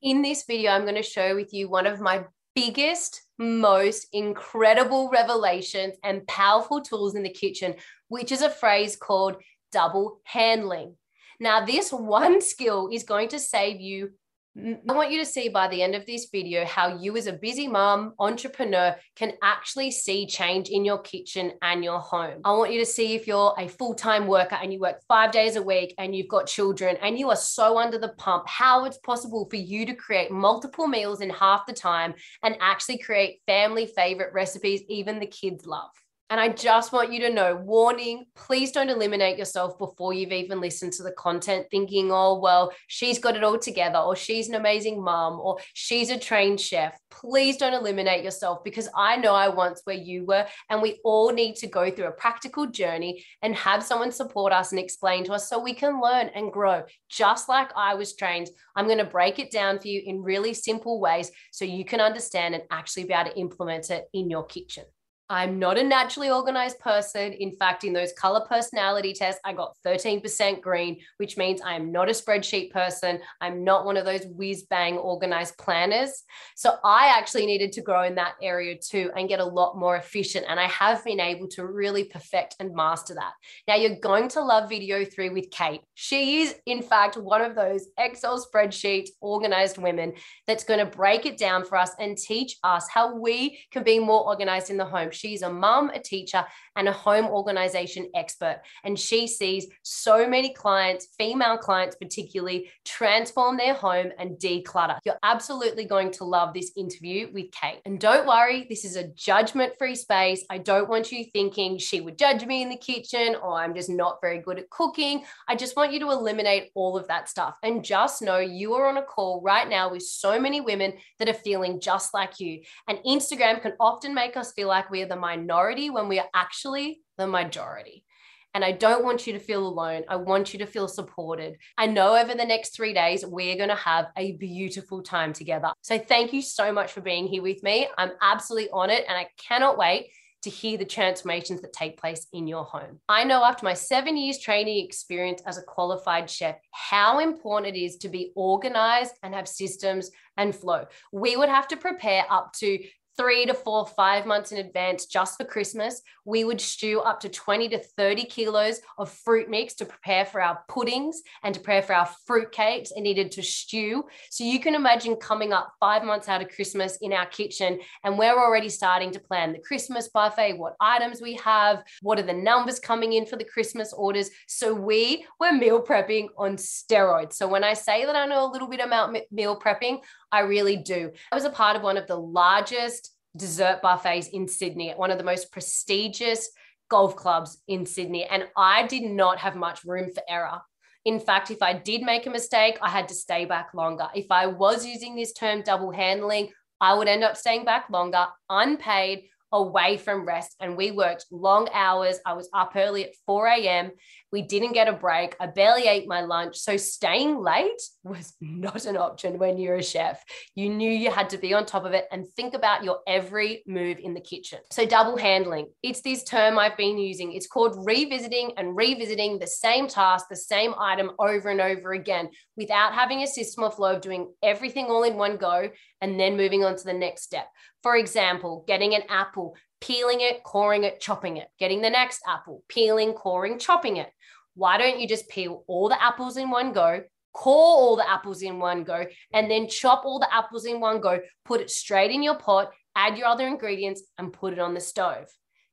In 0.02 0.22
this 0.22 0.44
video, 0.46 0.72
I'm 0.72 0.84
going 0.84 0.96
to 0.96 1.04
share 1.04 1.36
with 1.36 1.54
you 1.54 1.70
one 1.70 1.88
of 1.88 2.00
my 2.00 2.26
biggest, 2.56 3.22
most 3.42 4.08
incredible 4.14 5.10
revelations 5.10 5.96
and 6.04 6.26
powerful 6.28 6.82
tools 6.82 7.16
in 7.16 7.24
the 7.24 7.30
kitchen, 7.30 7.76
which 8.08 8.32
is 8.32 8.42
a 8.42 8.50
phrase 8.50 8.96
called 8.96 9.36
double 9.72 10.20
handling. 10.24 10.96
Now, 11.40 11.66
this 11.66 11.92
one 11.92 12.40
skill 12.42 12.90
is 12.92 13.04
going 13.04 13.30
to 13.30 13.40
save 13.40 13.82
you 13.82 14.12
I 14.58 14.94
want 14.94 15.12
you 15.12 15.20
to 15.20 15.26
see 15.26 15.48
by 15.48 15.70
the 15.70 15.82
end 15.82 15.96
of 15.96 16.06
this 16.06 16.28
video 16.30 16.66
how 16.66 16.98
you, 16.98 17.16
as 17.16 17.26
a 17.26 17.32
busy 17.32 17.70
mom, 17.70 18.14
entrepreneur, 18.20 18.98
can 19.16 19.32
actually 19.42 19.92
see 19.92 20.26
change 20.26 20.68
in 20.68 20.84
your 20.84 21.00
kitchen 21.00 21.54
and 21.62 21.86
your 21.86 22.00
home. 22.00 22.42
I 22.44 22.52
want 22.52 22.74
you 22.74 22.80
to 22.82 22.86
see 22.86 23.16
if 23.16 23.28
you're 23.28 23.56
a 23.58 23.70
full 23.70 23.96
time 23.96 24.28
worker 24.28 24.58
and 24.62 24.74
you 24.74 24.80
work 24.80 24.98
five 25.08 25.32
days 25.32 25.56
a 25.56 25.64
week 25.64 25.96
and 25.98 26.14
you've 26.14 26.28
got 26.28 26.48
children 26.48 26.98
and 27.02 27.18
you 27.18 27.30
are 27.30 27.36
so 27.38 27.78
under 27.78 27.98
the 27.98 28.14
pump, 28.18 28.46
how 28.46 28.84
it's 28.84 28.98
possible 28.98 29.48
for 29.50 29.56
you 29.56 29.86
to 29.86 29.96
create 29.96 30.32
multiple 30.32 30.86
meals 30.86 31.22
in 31.22 31.30
half 31.30 31.66
the 31.66 31.74
time 31.74 32.14
and 32.44 32.58
actually 32.60 32.98
create 32.98 33.40
family 33.48 33.86
favorite 33.86 34.34
recipes 34.34 34.82
even 34.90 35.20
the 35.20 35.28
kids 35.28 35.66
love. 35.66 35.92
And 36.32 36.40
I 36.40 36.48
just 36.48 36.94
want 36.94 37.12
you 37.12 37.20
to 37.20 37.30
know 37.30 37.58
warning, 37.58 38.24
please 38.38 38.72
don't 38.72 38.88
eliminate 38.88 39.38
yourself 39.38 39.78
before 39.78 40.14
you've 40.14 40.32
even 40.32 40.62
listened 40.62 40.94
to 40.94 41.04
the 41.04 41.12
content, 41.12 41.68
thinking, 41.70 42.10
oh, 42.10 42.40
well, 42.40 42.72
she's 42.88 43.20
got 43.20 43.36
it 43.36 43.44
all 43.44 43.60
together, 43.60 44.00
or 44.00 44.16
she's 44.16 44.48
an 44.48 44.56
amazing 44.56 45.04
mom, 45.04 45.42
or 45.42 45.58
she's 45.74 46.10
a 46.10 46.18
trained 46.18 46.62
chef. 46.62 46.98
Please 47.10 47.58
don't 47.58 47.74
eliminate 47.74 48.24
yourself 48.24 48.64
because 48.64 48.88
I 48.96 49.18
know 49.18 49.36
I 49.36 49.50
once 49.50 49.82
where 49.84 49.98
you 49.98 50.26
were. 50.26 50.48
And 50.70 50.82
we 50.82 51.02
all 51.04 51.34
need 51.34 51.58
to 51.58 51.68
go 51.68 51.92
through 51.92 52.08
a 52.08 52.14
practical 52.14 52.66
journey 52.66 53.26
and 53.42 53.54
have 53.54 53.84
someone 53.84 54.14
support 54.14 54.54
us 54.54 54.72
and 54.72 54.80
explain 54.80 55.26
to 55.26 55.34
us 55.34 55.50
so 55.50 55.60
we 55.60 55.74
can 55.74 56.00
learn 56.00 56.30
and 56.34 56.54
grow. 56.54 56.84
Just 57.10 57.50
like 57.50 57.72
I 57.76 57.96
was 57.96 58.16
trained, 58.16 58.50
I'm 58.78 58.86
going 58.86 59.00
to 59.00 59.04
break 59.04 59.38
it 59.38 59.52
down 59.52 59.80
for 59.80 59.90
you 59.90 60.02
in 60.06 60.24
really 60.24 60.54
simple 60.54 61.02
ways 61.02 61.30
so 61.52 61.66
you 61.66 61.84
can 61.84 62.00
understand 62.00 62.56
and 62.56 62.64
actually 62.72 63.04
be 63.04 63.14
able 63.14 63.32
to 63.32 63.38
implement 63.38 63.90
it 63.90 64.06
in 64.14 64.30
your 64.30 64.46
kitchen. 64.46 64.86
I'm 65.32 65.60
not 65.60 65.78
a 65.78 65.84
naturally 65.84 66.30
organized 66.30 66.78
person. 66.80 67.32
In 67.32 67.56
fact, 67.56 67.86
in 67.86 67.94
those 67.94 68.12
color 68.12 68.46
personality 68.50 69.14
tests, 69.14 69.40
I 69.46 69.54
got 69.54 69.78
13% 69.86 70.60
green, 70.60 71.00
which 71.20 71.38
means 71.38 71.62
I 71.62 71.76
am 71.76 71.90
not 71.90 72.10
a 72.10 72.12
spreadsheet 72.12 72.72
person. 72.72 73.18
I'm 73.40 73.64
not 73.64 73.86
one 73.86 73.96
of 73.96 74.04
those 74.04 74.26
whiz 74.26 74.64
bang 74.64 74.98
organized 74.98 75.58
planners. 75.58 76.24
So 76.58 76.76
I 76.84 77.16
actually 77.18 77.46
needed 77.46 77.72
to 77.74 77.82
grow 77.82 78.04
in 78.04 78.16
that 78.16 78.34
area 78.42 78.76
too 78.78 79.10
and 79.16 79.30
get 79.30 79.40
a 79.40 79.46
lot 79.46 79.78
more 79.78 79.96
efficient. 79.96 80.48
And 80.50 80.60
I 80.60 80.68
have 80.68 81.02
been 81.06 81.22
able 81.22 81.48
to 81.52 81.66
really 81.66 82.04
perfect 82.04 82.58
and 82.60 82.76
master 82.76 83.14
that. 83.14 83.32
Now, 83.70 83.76
you're 83.76 84.02
going 84.02 84.28
to 84.30 84.42
love 84.42 84.68
video 84.68 85.06
three 85.06 85.30
with 85.30 85.50
Kate. 85.50 85.80
She 85.94 86.42
is, 86.42 86.56
in 86.66 86.82
fact, 86.82 87.16
one 87.16 87.42
of 87.42 87.56
those 87.56 87.88
Excel 87.98 88.46
spreadsheet 88.46 89.08
organized 89.22 89.78
women 89.78 90.12
that's 90.46 90.66
going 90.66 90.80
to 90.82 90.86
break 90.86 91.26
it 91.26 91.38
down 91.38 91.64
for 91.64 91.78
us 91.78 91.92
and 92.00 92.18
teach 92.18 92.58
us 92.66 92.90
how 92.90 93.16
we 93.16 93.64
can 93.72 93.84
be 93.84 93.98
more 93.98 94.28
organized 94.28 94.70
in 94.70 94.76
the 94.76 94.84
home 94.84 95.10
She's 95.22 95.44
a 95.44 95.52
mum, 95.52 95.92
a 95.94 96.00
teacher, 96.00 96.44
and 96.76 96.88
a 96.88 96.92
home 96.92 97.26
organization 97.26 98.10
expert. 98.16 98.62
And 98.84 99.00
she 99.00 99.28
sees 99.28 99.68
so 99.84 100.28
many 100.28 100.52
clients, 100.54 101.10
female 101.18 101.58
clients 101.58 101.96
particularly, 101.96 102.72
transform 102.86 103.58
their 103.58 103.76
home 103.76 104.12
and 104.18 104.38
declutter. 104.38 104.98
You're 105.06 105.20
absolutely 105.22 105.86
going 105.86 106.12
to 106.14 106.24
love 106.24 106.54
this 106.54 106.72
interview 106.76 107.30
with 107.32 107.52
Kate. 107.52 107.82
And 107.86 108.00
don't 108.00 108.28
worry, 108.28 108.66
this 108.68 108.84
is 108.84 108.96
a 108.96 109.10
judgment 109.10 109.74
free 109.78 109.96
space. 109.96 110.44
I 110.50 110.58
don't 110.58 110.90
want 110.90 111.12
you 111.12 111.24
thinking 111.26 111.78
she 111.78 112.02
would 112.02 112.18
judge 112.18 112.46
me 112.46 112.64
in 112.64 112.70
the 112.70 112.78
kitchen 112.78 113.36
or 113.36 113.60
I'm 113.60 113.76
just 113.76 113.90
not 113.90 114.20
very 114.22 114.40
good 114.40 114.58
at 114.58 114.70
cooking. 114.70 115.24
I 115.48 115.56
just 115.56 115.76
want 115.76 115.94
you 115.94 116.00
to 116.00 116.12
eliminate 116.12 116.72
all 116.74 116.98
of 116.98 117.08
that 117.10 117.30
stuff 117.30 117.58
and 117.62 117.84
just 117.84 118.22
know 118.22 118.40
you 118.40 118.74
are 118.74 118.88
on 118.88 118.98
a 118.98 119.04
call 119.04 119.42
right 119.42 119.68
now 119.68 119.92
with 119.92 120.04
so 120.04 120.40
many 120.40 120.62
women 120.62 120.94
that 121.20 121.30
are 121.30 121.34
feeling 121.34 121.80
just 121.80 122.14
like 122.14 122.40
you. 122.40 122.62
And 122.88 122.98
Instagram 123.00 123.62
can 123.62 123.74
often 123.80 124.14
make 124.14 124.38
us 124.38 124.52
feel 124.54 124.68
like 124.68 124.90
are 125.02 125.08
the 125.08 125.16
minority 125.16 125.90
when 125.90 126.08
we 126.08 126.20
are 126.20 126.30
actually 126.34 127.02
the 127.18 127.28
majority. 127.28 128.06
And 128.54 128.66
I 128.66 128.74
don't 128.74 129.06
want 129.06 129.28
you 129.28 129.34
to 129.34 129.40
feel 129.40 129.66
alone. 129.66 130.04
I 130.10 130.18
want 130.18 130.52
you 130.52 130.60
to 130.60 130.66
feel 130.66 130.88
supported. 130.88 131.58
I 131.78 131.88
know 131.88 132.16
over 132.16 132.34
the 132.34 132.46
next 132.46 132.76
three 132.76 132.94
days, 132.94 133.26
we're 133.26 133.56
going 133.56 133.70
to 133.70 133.76
have 133.76 134.08
a 134.18 134.34
beautiful 134.34 135.02
time 135.02 135.32
together. 135.32 135.72
So 135.82 135.98
thank 135.98 136.34
you 136.34 136.42
so 136.42 136.74
much 136.74 136.92
for 136.92 137.02
being 137.02 137.28
here 137.28 137.42
with 137.42 137.64
me. 137.64 137.88
I'm 137.98 138.12
absolutely 138.22 138.70
on 138.72 138.90
it 138.90 139.06
and 139.08 139.18
I 139.18 139.28
cannot 139.38 139.78
wait 139.78 140.10
to 140.44 140.50
hear 140.50 140.78
the 140.78 140.86
transformations 140.86 141.62
that 141.62 141.72
take 141.72 142.00
place 142.00 142.26
in 142.34 142.48
your 142.48 142.64
home. 142.64 143.00
I 143.08 143.24
know 143.24 143.44
after 143.44 143.64
my 143.64 143.76
seven 143.76 144.18
years 144.18 144.40
training 144.40 144.84
experience 144.84 145.42
as 145.46 145.58
a 145.58 145.64
qualified 145.64 146.30
chef, 146.30 146.56
how 146.72 147.20
important 147.20 147.76
it 147.76 147.80
is 147.80 147.98
to 147.98 148.10
be 148.10 148.32
organized 148.36 149.14
and 149.22 149.36
have 149.36 149.48
systems 149.48 150.10
and 150.38 150.56
flow. 150.56 150.86
We 151.12 151.36
would 151.36 151.50
have 151.50 151.68
to 151.70 151.78
prepare 151.78 152.26
up 152.30 152.54
to 152.54 152.80
three 153.18 153.46
to 153.46 153.54
four, 153.54 153.86
five 153.86 154.26
months 154.26 154.52
in 154.52 154.58
advance 154.58 155.06
just 155.06 155.38
for 155.38 155.46
Christmas. 155.46 156.02
We 156.26 156.44
would 156.44 156.62
stew 156.62 157.02
up 157.02 157.20
to 157.22 157.30
20 157.30 157.70
to 157.70 157.80
30 157.80 158.26
kilos 158.26 158.80
of 158.98 159.12
fruit 159.12 159.50
mix 159.50 159.74
to 159.76 159.86
prepare 159.86 160.26
for 160.26 160.42
our 160.42 160.60
puddings 160.68 161.22
and 161.44 161.54
to 161.54 161.60
prepare 161.60 161.82
for 161.82 161.94
our 161.94 162.10
fruit 162.26 162.52
cakes 162.52 162.92
and 162.92 163.04
needed 163.04 163.32
to 163.32 163.44
stew. 163.44 164.06
So 164.30 164.44
you 164.44 164.60
can 164.60 164.76
imagine 164.76 165.16
coming 165.16 165.54
up 165.54 165.74
five 165.80 166.04
months 166.04 166.30
out 166.30 166.42
of 166.42 166.50
Christmas 166.50 166.98
in 167.02 167.14
our 167.14 167.26
kitchen 167.26 167.80
and 168.04 168.18
we're 168.18 168.38
already 168.38 168.70
starting 168.70 169.12
to 169.12 169.20
plan 169.20 169.54
the 169.54 169.60
Christmas 169.60 170.10
buffet, 170.10 170.58
what 170.58 170.76
items 170.80 171.22
we 171.22 171.34
have, 171.36 171.84
what 172.02 172.20
are 172.20 172.24
the 172.24 172.34
numbers 172.34 172.80
coming 172.80 173.14
in 173.14 173.26
for 173.26 173.36
the 173.36 173.44
Christmas 173.44 173.94
orders. 173.94 174.30
So 174.48 174.74
we 174.74 175.26
were 175.40 175.52
meal 175.52 175.82
prepping 175.82 176.28
on 176.38 176.56
steroids. 176.56 177.34
So 177.34 177.48
when 177.48 177.64
I 177.64 177.74
say 177.74 178.06
that 178.06 178.16
I 178.16 178.26
know 178.26 178.46
a 178.46 178.52
little 178.52 178.68
bit 178.68 178.80
about 178.80 179.16
meal 179.32 179.60
prepping, 179.60 180.00
I 180.32 180.40
really 180.42 180.78
do. 180.78 181.12
I 181.32 181.36
was 181.36 181.46
a 181.46 181.50
part 181.50 181.76
of 181.76 181.84
one 181.84 181.98
of 181.98 182.08
the 182.08 182.18
largest 182.18 183.12
dessert 183.36 183.82
buffets 183.82 184.28
in 184.28 184.48
Sydney 184.48 184.90
at 184.90 184.98
one 184.98 185.12
of 185.12 185.18
the 185.18 185.24
most 185.24 185.52
prestigious 185.52 186.50
golf 186.90 187.16
clubs 187.16 187.58
in 187.68 187.86
Sydney. 187.86 188.26
And 188.26 188.48
I 188.58 188.88
did 188.88 189.04
not 189.04 189.40
have 189.40 189.56
much 189.56 189.84
room 189.86 190.12
for 190.14 190.24
error. 190.28 190.62
In 191.06 191.20
fact, 191.20 191.50
if 191.50 191.62
I 191.62 191.74
did 191.74 192.04
make 192.04 192.28
a 192.28 192.30
mistake, 192.30 192.78
I 192.82 192.90
had 192.90 193.08
to 193.08 193.14
stay 193.14 193.46
back 193.46 193.74
longer. 193.74 194.08
If 194.14 194.28
I 194.30 194.46
was 194.48 194.86
using 194.86 195.16
this 195.16 195.34
term 195.34 195.64
double 195.64 195.92
handling, 195.92 196.50
I 196.80 196.94
would 196.94 197.08
end 197.08 197.24
up 197.24 197.38
staying 197.38 197.66
back 197.66 197.90
longer, 197.90 198.28
unpaid, 198.50 199.24
away 199.52 199.98
from 199.98 200.26
rest 200.26 200.56
and 200.60 200.78
we 200.78 200.92
worked 200.92 201.26
long 201.32 201.68
hours. 201.74 202.20
I 202.26 202.34
was 202.34 202.50
up 202.54 202.74
early 202.76 203.06
at 203.06 203.16
4 203.26 203.48
a.m. 203.48 203.92
We 204.32 204.42
didn't 204.42 204.74
get 204.74 204.88
a 204.88 204.94
break. 204.94 205.36
I 205.40 205.48
barely 205.48 205.88
ate 205.88 206.08
my 206.08 206.22
lunch. 206.22 206.58
So 206.58 206.78
staying 206.78 207.42
late 207.42 207.82
was 208.04 208.34
not 208.40 208.86
an 208.86 208.98
option 208.98 209.38
when 209.38 209.58
you're 209.58 209.76
a 209.76 209.84
chef. 209.84 210.24
You 210.56 210.70
knew 210.70 210.90
you 210.90 211.12
had 211.12 211.30
to 211.32 211.38
be 211.38 211.54
on 211.54 211.66
top 211.66 211.86
of 211.86 211.94
it 211.94 212.06
and 212.12 212.28
think 212.36 212.54
about 212.54 212.84
your 212.84 213.00
every 213.08 213.64
move 213.68 213.98
in 214.00 214.14
the 214.14 214.22
kitchen. 214.22 214.60
So 214.72 214.86
double 214.86 215.18
handling, 215.18 215.68
it's 215.84 216.02
this 216.02 216.24
term 216.24 216.58
I've 216.58 216.78
been 216.78 216.98
using. 216.98 217.34
It's 217.34 217.48
called 217.48 217.76
revisiting 217.86 218.54
and 218.58 218.76
revisiting 218.76 219.40
the 219.40 219.48
same 219.48 219.88
task, 219.88 220.28
the 220.30 220.36
same 220.36 220.74
item 220.80 221.12
over 221.20 221.50
and 221.50 221.62
over 221.62 221.94
again 221.94 222.30
without 222.56 222.94
having 222.94 223.24
a 223.24 223.28
system 223.28 223.64
of 223.64 223.76
flow 223.76 223.96
of 223.96 224.02
doing 224.02 224.32
everything 224.42 224.86
all 224.86 225.04
in 225.04 225.18
one 225.18 225.38
go 225.38 225.70
and 226.02 226.20
then 226.20 226.38
moving 226.38 226.64
on 226.64 226.76
to 226.76 226.84
the 226.84 226.94
next 226.94 227.24
step. 227.24 227.48
For 227.84 227.96
example, 227.96 228.64
getting 228.68 228.94
an 228.94 229.04
apple, 229.10 229.56
peeling 229.82 230.22
it, 230.22 230.44
coring 230.44 230.84
it, 230.84 231.02
chopping 231.02 231.38
it, 231.38 231.48
getting 231.60 231.82
the 231.82 231.90
next 231.90 232.22
apple, 232.28 232.64
peeling, 232.70 233.14
coring, 233.14 233.60
chopping 233.60 233.98
it. 233.98 234.10
Why 234.54 234.78
don't 234.78 235.00
you 235.00 235.08
just 235.08 235.30
peel 235.30 235.64
all 235.68 235.90
the 235.90 236.02
apples 236.02 236.38
in 236.38 236.50
one 236.50 236.72
go, 236.72 237.02
core 237.34 237.54
all 237.54 237.96
the 237.96 238.10
apples 238.10 238.42
in 238.42 238.60
one 238.60 238.84
go, 238.84 239.06
and 239.34 239.50
then 239.50 239.68
chop 239.68 240.06
all 240.06 240.20
the 240.20 240.34
apples 240.34 240.66
in 240.66 240.80
one 240.80 241.02
go, 241.02 241.20
put 241.46 241.62
it 241.62 241.70
straight 241.70 242.12
in 242.12 242.24
your 242.24 242.36
pot, 242.36 242.72
add 242.96 243.18
your 243.18 243.28
other 243.28 243.48
ingredients, 243.48 244.04
and 244.18 244.34
put 244.34 244.54
it 244.54 244.60
on 244.60 244.74
the 244.74 244.80
stove? 244.80 245.28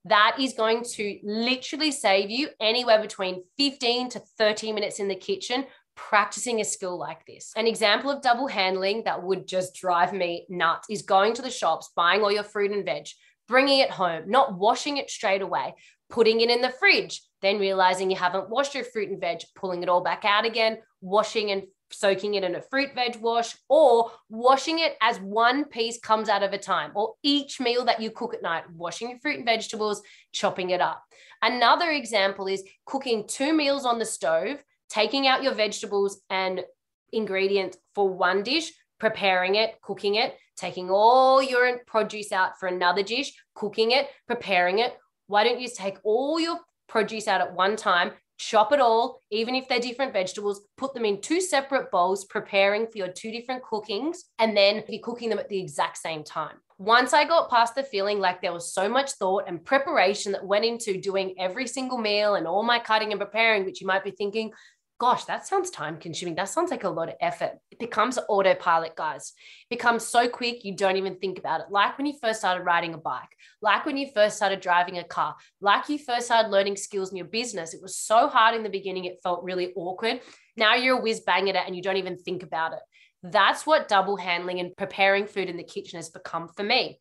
That 0.04 0.36
is 0.40 0.54
going 0.54 0.84
to 0.84 1.18
literally 1.22 1.90
save 1.90 2.30
you 2.30 2.48
anywhere 2.60 3.02
between 3.02 3.42
15 3.58 4.10
to 4.10 4.22
30 4.38 4.72
minutes 4.72 5.00
in 5.00 5.08
the 5.08 5.16
kitchen 5.16 5.66
practicing 5.98 6.60
a 6.60 6.64
skill 6.64 6.96
like 6.96 7.26
this. 7.26 7.52
An 7.56 7.66
example 7.66 8.08
of 8.08 8.22
double 8.22 8.46
handling 8.46 9.02
that 9.04 9.20
would 9.20 9.48
just 9.48 9.74
drive 9.74 10.12
me 10.12 10.46
nuts 10.48 10.86
is 10.88 11.02
going 11.02 11.34
to 11.34 11.42
the 11.42 11.50
shops, 11.50 11.90
buying 11.96 12.22
all 12.22 12.30
your 12.30 12.44
fruit 12.44 12.70
and 12.70 12.84
veg, 12.84 13.08
bringing 13.48 13.80
it 13.80 13.90
home, 13.90 14.24
not 14.30 14.56
washing 14.56 14.96
it 14.98 15.10
straight 15.10 15.42
away, 15.42 15.74
putting 16.10 16.40
it 16.40 16.50
in 16.50 16.60
the 16.60 16.70
fridge, 16.70 17.22
then 17.42 17.58
realizing 17.58 18.10
you 18.10 18.16
haven't 18.16 18.50
washed 18.50 18.74
your 18.74 18.84
fruit 18.84 19.08
and 19.08 19.20
veg, 19.20 19.40
pulling 19.54 19.82
it 19.82 19.88
all 19.88 20.02
back 20.02 20.24
out 20.24 20.44
again, 20.44 20.78
washing 21.00 21.50
and 21.50 21.62
soaking 21.90 22.34
it 22.34 22.44
in 22.44 22.54
a 22.54 22.60
fruit 22.60 22.94
veg 22.94 23.16
wash, 23.16 23.56
or 23.68 24.10
washing 24.28 24.78
it 24.78 24.96
as 25.00 25.18
one 25.20 25.64
piece 25.64 25.98
comes 25.98 26.28
out 26.28 26.42
of 26.42 26.52
a 26.52 26.58
time, 26.58 26.92
or 26.94 27.14
each 27.22 27.60
meal 27.60 27.84
that 27.86 28.00
you 28.00 28.10
cook 28.10 28.34
at 28.34 28.42
night, 28.42 28.64
washing 28.74 29.10
your 29.10 29.18
fruit 29.20 29.36
and 29.36 29.46
vegetables, 29.46 30.02
chopping 30.32 30.70
it 30.70 30.80
up. 30.80 31.02
Another 31.40 31.90
example 31.90 32.46
is 32.46 32.62
cooking 32.84 33.26
two 33.26 33.54
meals 33.54 33.86
on 33.86 33.98
the 33.98 34.04
stove 34.04 34.62
taking 34.88 35.26
out 35.26 35.42
your 35.42 35.54
vegetables 35.54 36.20
and 36.30 36.64
ingredients 37.12 37.76
for 37.94 38.08
one 38.08 38.42
dish, 38.42 38.72
preparing 38.98 39.54
it, 39.54 39.80
cooking 39.80 40.16
it, 40.16 40.36
taking 40.56 40.90
all 40.90 41.42
your 41.42 41.78
produce 41.86 42.32
out 42.32 42.58
for 42.58 42.66
another 42.66 43.02
dish, 43.02 43.32
cooking 43.54 43.92
it, 43.92 44.08
preparing 44.26 44.80
it. 44.80 44.96
Why 45.26 45.44
don't 45.44 45.60
you 45.60 45.68
take 45.68 45.98
all 46.04 46.40
your 46.40 46.58
produce 46.88 47.28
out 47.28 47.40
at 47.40 47.54
one 47.54 47.76
time, 47.76 48.12
chop 48.38 48.72
it 48.72 48.80
all, 48.80 49.20
even 49.30 49.54
if 49.54 49.68
they're 49.68 49.80
different 49.80 50.12
vegetables, 50.12 50.62
put 50.76 50.94
them 50.94 51.04
in 51.04 51.20
two 51.20 51.40
separate 51.40 51.90
bowls, 51.90 52.24
preparing 52.24 52.86
for 52.86 52.98
your 52.98 53.08
two 53.08 53.30
different 53.30 53.62
cookings, 53.62 54.24
and 54.38 54.56
then 54.56 54.82
you're 54.88 55.02
cooking 55.02 55.28
them 55.28 55.38
at 55.38 55.48
the 55.48 55.60
exact 55.60 55.98
same 55.98 56.24
time. 56.24 56.56
Once 56.78 57.12
I 57.12 57.24
got 57.24 57.50
past 57.50 57.74
the 57.74 57.82
feeling 57.82 58.20
like 58.20 58.40
there 58.40 58.52
was 58.52 58.72
so 58.72 58.88
much 58.88 59.10
thought 59.12 59.44
and 59.48 59.64
preparation 59.64 60.30
that 60.32 60.46
went 60.46 60.64
into 60.64 61.00
doing 61.00 61.34
every 61.36 61.66
single 61.66 61.98
meal 61.98 62.36
and 62.36 62.46
all 62.46 62.62
my 62.62 62.78
cutting 62.78 63.10
and 63.10 63.20
preparing, 63.20 63.64
which 63.64 63.80
you 63.80 63.86
might 63.86 64.04
be 64.04 64.12
thinking, 64.12 64.52
gosh, 64.98 65.24
that 65.26 65.46
sounds 65.46 65.70
time 65.70 65.96
consuming. 65.96 66.34
That 66.34 66.48
sounds 66.48 66.70
like 66.70 66.82
a 66.82 66.88
lot 66.88 67.08
of 67.08 67.14
effort. 67.20 67.52
It 67.70 67.78
becomes 67.78 68.18
autopilot, 68.28 68.96
guys. 68.96 69.32
It 69.70 69.76
becomes 69.76 70.04
so 70.04 70.28
quick, 70.28 70.64
you 70.64 70.74
don't 70.74 70.96
even 70.96 71.16
think 71.16 71.38
about 71.38 71.60
it. 71.60 71.66
Like 71.70 71.96
when 71.96 72.06
you 72.06 72.14
first 72.20 72.40
started 72.40 72.64
riding 72.64 72.94
a 72.94 72.98
bike, 72.98 73.36
like 73.62 73.86
when 73.86 73.96
you 73.96 74.08
first 74.12 74.36
started 74.36 74.60
driving 74.60 74.98
a 74.98 75.04
car, 75.04 75.36
like 75.60 75.88
you 75.88 75.98
first 75.98 76.26
started 76.26 76.50
learning 76.50 76.76
skills 76.76 77.10
in 77.10 77.16
your 77.16 77.26
business. 77.26 77.74
It 77.74 77.82
was 77.82 77.96
so 77.96 78.26
hard 78.26 78.56
in 78.56 78.64
the 78.64 78.68
beginning, 78.68 79.04
it 79.04 79.20
felt 79.22 79.44
really 79.44 79.72
awkward. 79.76 80.20
Now 80.56 80.74
you're 80.74 80.98
a 80.98 81.00
whiz 81.00 81.20
bang 81.20 81.48
at 81.48 81.54
it 81.54 81.62
and 81.66 81.76
you 81.76 81.82
don't 81.82 81.96
even 81.96 82.18
think 82.18 82.42
about 82.42 82.72
it. 82.72 82.80
That's 83.22 83.66
what 83.66 83.88
double 83.88 84.16
handling 84.16 84.60
and 84.60 84.76
preparing 84.76 85.26
food 85.26 85.48
in 85.48 85.56
the 85.56 85.64
kitchen 85.64 85.98
has 85.98 86.08
become 86.08 86.48
for 86.48 86.62
me. 86.62 86.98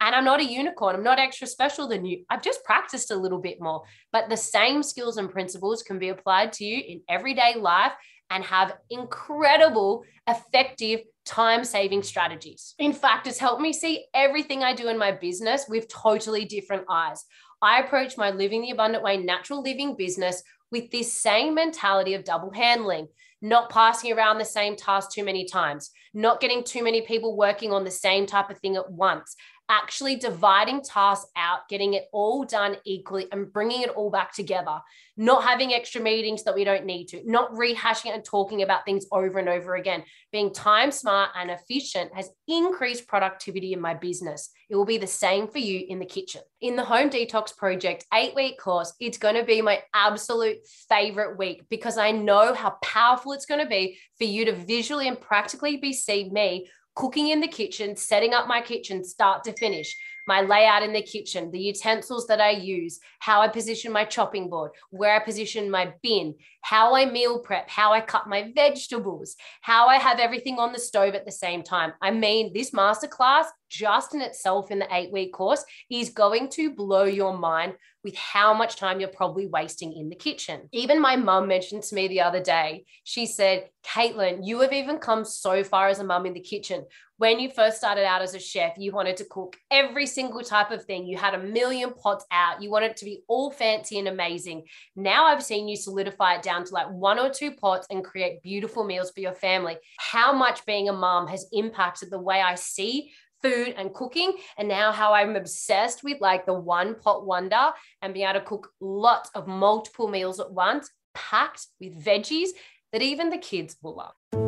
And 0.00 0.14
I'm 0.14 0.24
not 0.24 0.40
a 0.40 0.44
unicorn. 0.44 0.94
I'm 0.94 1.02
not 1.02 1.18
extra 1.18 1.46
special 1.46 1.88
than 1.88 2.04
you. 2.04 2.24
I've 2.28 2.42
just 2.42 2.64
practiced 2.64 3.10
a 3.10 3.16
little 3.16 3.40
bit 3.40 3.60
more. 3.60 3.82
But 4.12 4.28
the 4.28 4.36
same 4.36 4.82
skills 4.82 5.16
and 5.16 5.30
principles 5.30 5.82
can 5.82 5.98
be 5.98 6.10
applied 6.10 6.52
to 6.54 6.64
you 6.64 6.82
in 6.86 7.00
everyday 7.08 7.54
life 7.58 7.92
and 8.30 8.44
have 8.44 8.76
incredible, 8.90 10.04
effective 10.28 11.00
time 11.24 11.64
saving 11.64 12.02
strategies. 12.02 12.74
In 12.78 12.92
fact, 12.92 13.26
it's 13.26 13.38
helped 13.38 13.62
me 13.62 13.72
see 13.72 14.06
everything 14.14 14.62
I 14.62 14.74
do 14.74 14.88
in 14.88 14.98
my 14.98 15.12
business 15.12 15.66
with 15.68 15.88
totally 15.88 16.44
different 16.44 16.84
eyes. 16.90 17.24
I 17.62 17.80
approach 17.80 18.16
my 18.16 18.30
Living 18.30 18.62
the 18.62 18.70
Abundant 18.70 19.02
Way 19.02 19.16
natural 19.16 19.62
living 19.62 19.96
business 19.96 20.42
with 20.70 20.90
this 20.90 21.12
same 21.12 21.54
mentality 21.54 22.14
of 22.14 22.24
double 22.24 22.50
handling, 22.50 23.08
not 23.40 23.70
passing 23.70 24.12
around 24.12 24.38
the 24.38 24.44
same 24.44 24.76
task 24.76 25.10
too 25.10 25.24
many 25.24 25.44
times, 25.44 25.90
not 26.12 26.40
getting 26.40 26.64
too 26.64 26.82
many 26.82 27.02
people 27.02 27.36
working 27.36 27.72
on 27.72 27.84
the 27.84 27.90
same 27.90 28.26
type 28.26 28.50
of 28.50 28.58
thing 28.58 28.76
at 28.76 28.90
once, 28.90 29.36
actually 29.68 30.16
dividing 30.16 30.82
tasks 30.82 31.30
out, 31.36 31.68
getting 31.68 31.94
it 31.94 32.08
all 32.12 32.44
done 32.44 32.76
equally 32.84 33.26
and 33.32 33.52
bringing 33.52 33.82
it 33.82 33.90
all 33.90 34.10
back 34.10 34.32
together, 34.32 34.80
not 35.16 35.44
having 35.44 35.72
extra 35.72 36.00
meetings 36.00 36.44
that 36.44 36.54
we 36.54 36.64
don't 36.64 36.84
need 36.84 37.06
to, 37.06 37.22
not 37.24 37.52
rehashing 37.52 38.14
and 38.14 38.24
talking 38.24 38.62
about 38.62 38.84
things 38.84 39.06
over 39.12 39.38
and 39.38 39.48
over 39.48 39.76
again. 39.76 40.02
Being 40.32 40.52
time 40.52 40.90
smart 40.90 41.30
and 41.36 41.50
efficient 41.50 42.14
has 42.14 42.30
increased 42.46 43.08
productivity 43.08 43.72
in 43.72 43.80
my 43.80 43.94
business. 43.94 44.50
It 44.68 44.76
will 44.76 44.84
be 44.84 44.98
the 44.98 45.06
same 45.06 45.48
for 45.48 45.58
you 45.58 45.84
in 45.88 45.98
the 45.98 46.06
kitchen. 46.06 46.42
In 46.60 46.76
the 46.76 46.84
Home 46.84 47.10
Detox 47.10 47.56
Project 47.56 48.04
eight 48.12 48.34
week 48.34 48.58
course, 48.58 48.94
it's 49.00 49.18
going 49.18 49.36
to 49.36 49.44
be 49.44 49.62
my 49.62 49.82
absolute 49.94 50.58
favorite 50.88 51.38
week 51.38 51.62
because 51.70 51.98
I 51.98 52.10
know 52.10 52.54
how 52.54 52.76
powerful 52.82 53.32
it's 53.32 53.46
going 53.46 53.62
to 53.62 53.68
be 53.68 53.98
for 54.18 54.24
you 54.24 54.44
to 54.46 54.52
visually 54.52 55.08
and 55.08 55.20
practically 55.20 55.76
be 55.76 55.92
see 55.92 56.28
me 56.30 56.68
cooking 56.96 57.28
in 57.28 57.40
the 57.40 57.46
kitchen, 57.46 57.94
setting 57.94 58.34
up 58.34 58.48
my 58.48 58.60
kitchen 58.60 59.04
start 59.04 59.44
to 59.44 59.52
finish, 59.52 59.96
my 60.26 60.40
layout 60.40 60.82
in 60.82 60.92
the 60.92 61.02
kitchen, 61.02 61.50
the 61.52 61.60
utensils 61.60 62.26
that 62.26 62.40
I 62.40 62.50
use, 62.50 62.98
how 63.20 63.42
I 63.42 63.48
position 63.48 63.92
my 63.92 64.04
chopping 64.04 64.50
board, 64.50 64.72
where 64.90 65.14
I 65.14 65.24
position 65.24 65.70
my 65.70 65.92
bin, 66.02 66.34
how 66.62 66.96
I 66.96 67.04
meal 67.04 67.38
prep, 67.38 67.70
how 67.70 67.92
I 67.92 68.00
cut 68.00 68.26
my 68.26 68.50
vegetables, 68.54 69.36
how 69.60 69.86
I 69.86 69.98
have 69.98 70.18
everything 70.18 70.58
on 70.58 70.72
the 70.72 70.80
stove 70.80 71.14
at 71.14 71.24
the 71.24 71.30
same 71.30 71.62
time. 71.62 71.92
I 72.02 72.10
mean, 72.10 72.52
this 72.52 72.72
masterclass 72.72 73.46
just 73.68 74.14
in 74.14 74.20
itself 74.20 74.70
in 74.70 74.78
the 74.78 74.94
eight 74.94 75.12
week 75.12 75.32
course 75.32 75.64
is 75.90 76.10
going 76.10 76.48
to 76.50 76.74
blow 76.74 77.04
your 77.04 77.36
mind 77.36 77.74
with 78.06 78.14
how 78.14 78.54
much 78.54 78.76
time 78.76 79.00
you're 79.00 79.08
probably 79.08 79.48
wasting 79.48 79.92
in 79.92 80.08
the 80.08 80.14
kitchen. 80.14 80.68
Even 80.72 81.00
my 81.00 81.16
mum 81.16 81.48
mentioned 81.48 81.82
to 81.82 81.94
me 81.96 82.06
the 82.06 82.20
other 82.20 82.40
day, 82.40 82.84
she 83.02 83.26
said, 83.26 83.68
Caitlin, 83.84 84.46
you 84.46 84.60
have 84.60 84.72
even 84.72 84.98
come 84.98 85.24
so 85.24 85.64
far 85.64 85.88
as 85.88 85.98
a 85.98 86.04
mum 86.04 86.24
in 86.24 86.32
the 86.32 86.40
kitchen. 86.40 86.84
When 87.18 87.40
you 87.40 87.50
first 87.50 87.78
started 87.78 88.04
out 88.04 88.22
as 88.22 88.34
a 88.34 88.38
chef, 88.38 88.74
you 88.76 88.92
wanted 88.92 89.16
to 89.16 89.24
cook 89.24 89.56
every 89.70 90.06
single 90.06 90.42
type 90.42 90.70
of 90.70 90.84
thing. 90.84 91.06
You 91.06 91.16
had 91.16 91.34
a 91.34 91.42
million 91.42 91.94
pots 91.94 92.26
out. 92.30 92.62
You 92.62 92.70
wanted 92.70 92.92
it 92.92 92.96
to 92.98 93.06
be 93.06 93.22
all 93.26 93.50
fancy 93.50 93.98
and 93.98 94.06
amazing. 94.06 94.64
Now 94.94 95.24
I've 95.24 95.42
seen 95.42 95.66
you 95.66 95.76
solidify 95.76 96.34
it 96.34 96.42
down 96.42 96.64
to 96.64 96.74
like 96.74 96.90
one 96.90 97.18
or 97.18 97.30
two 97.30 97.52
pots 97.52 97.88
and 97.90 98.04
create 98.04 98.42
beautiful 98.42 98.84
meals 98.84 99.10
for 99.10 99.20
your 99.20 99.32
family. 99.32 99.78
How 99.98 100.32
much 100.32 100.64
being 100.66 100.88
a 100.88 100.92
mom 100.92 101.26
has 101.26 101.46
impacted 101.52 102.10
the 102.10 102.20
way 102.20 102.40
I 102.40 102.54
see 102.54 103.12
food 103.46 103.74
and 103.76 103.92
cooking 103.94 104.32
and 104.58 104.68
now 104.68 104.92
how 104.92 105.12
I'm 105.12 105.36
obsessed 105.36 106.02
with 106.02 106.20
like 106.20 106.46
the 106.46 106.54
one 106.54 106.94
pot 106.94 107.26
wonder 107.26 107.70
and 108.02 108.14
being 108.14 108.26
able 108.26 108.40
to 108.40 108.46
cook 108.46 108.70
lots 108.80 109.30
of 109.34 109.46
multiple 109.46 110.08
meals 110.08 110.40
at 110.40 110.52
once 110.52 110.90
packed 111.14 111.66
with 111.80 112.02
veggies 112.02 112.50
that 112.92 113.02
even 113.02 113.30
the 113.30 113.38
kids 113.38 113.76
will 113.82 113.96
love. 113.96 114.45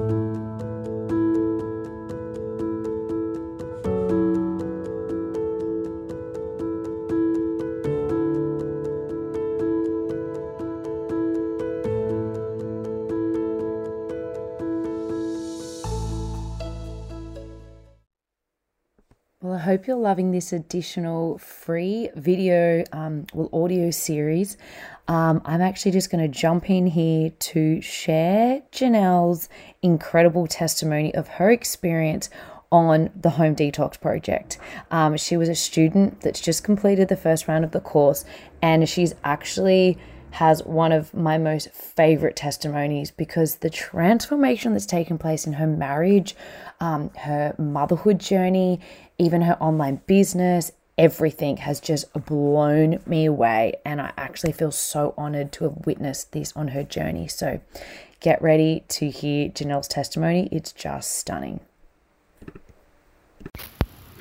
Hope 19.68 19.86
you're 19.86 19.96
loving 19.96 20.30
this 20.30 20.50
additional 20.54 21.36
free 21.36 22.08
video, 22.16 22.82
um, 22.90 23.26
well, 23.34 23.50
audio 23.52 23.90
series. 23.90 24.56
Um, 25.08 25.42
I'm 25.44 25.60
actually 25.60 25.92
just 25.92 26.10
going 26.10 26.22
to 26.22 26.38
jump 26.40 26.70
in 26.70 26.86
here 26.86 27.32
to 27.38 27.82
share 27.82 28.62
Janelle's 28.72 29.50
incredible 29.82 30.46
testimony 30.46 31.14
of 31.14 31.28
her 31.28 31.50
experience 31.50 32.30
on 32.72 33.10
the 33.14 33.28
Home 33.28 33.54
Detox 33.54 34.00
Project. 34.00 34.56
Um, 34.90 35.18
she 35.18 35.36
was 35.36 35.50
a 35.50 35.54
student 35.54 36.22
that's 36.22 36.40
just 36.40 36.64
completed 36.64 37.08
the 37.08 37.16
first 37.16 37.46
round 37.46 37.62
of 37.62 37.72
the 37.72 37.80
course, 37.80 38.24
and 38.62 38.88
she's 38.88 39.14
actually 39.22 39.98
has 40.32 40.62
one 40.64 40.92
of 40.92 41.12
my 41.14 41.38
most 41.38 41.70
favorite 41.70 42.36
testimonies 42.36 43.10
because 43.10 43.56
the 43.56 43.70
transformation 43.70 44.72
that's 44.72 44.86
taken 44.86 45.18
place 45.18 45.46
in 45.46 45.54
her 45.54 45.66
marriage, 45.66 46.36
um, 46.80 47.10
her 47.18 47.54
motherhood 47.58 48.18
journey, 48.18 48.80
even 49.18 49.42
her 49.42 49.56
online 49.60 50.00
business, 50.06 50.72
everything 50.96 51.58
has 51.58 51.80
just 51.80 52.12
blown 52.26 53.00
me 53.06 53.24
away. 53.24 53.74
And 53.84 54.00
I 54.00 54.12
actually 54.16 54.52
feel 54.52 54.72
so 54.72 55.14
honored 55.16 55.52
to 55.52 55.64
have 55.64 55.86
witnessed 55.86 56.32
this 56.32 56.52
on 56.54 56.68
her 56.68 56.82
journey. 56.82 57.28
So 57.28 57.60
get 58.20 58.42
ready 58.42 58.84
to 58.88 59.08
hear 59.08 59.48
Janelle's 59.48 59.88
testimony. 59.88 60.48
It's 60.50 60.72
just 60.72 61.12
stunning. 61.12 61.60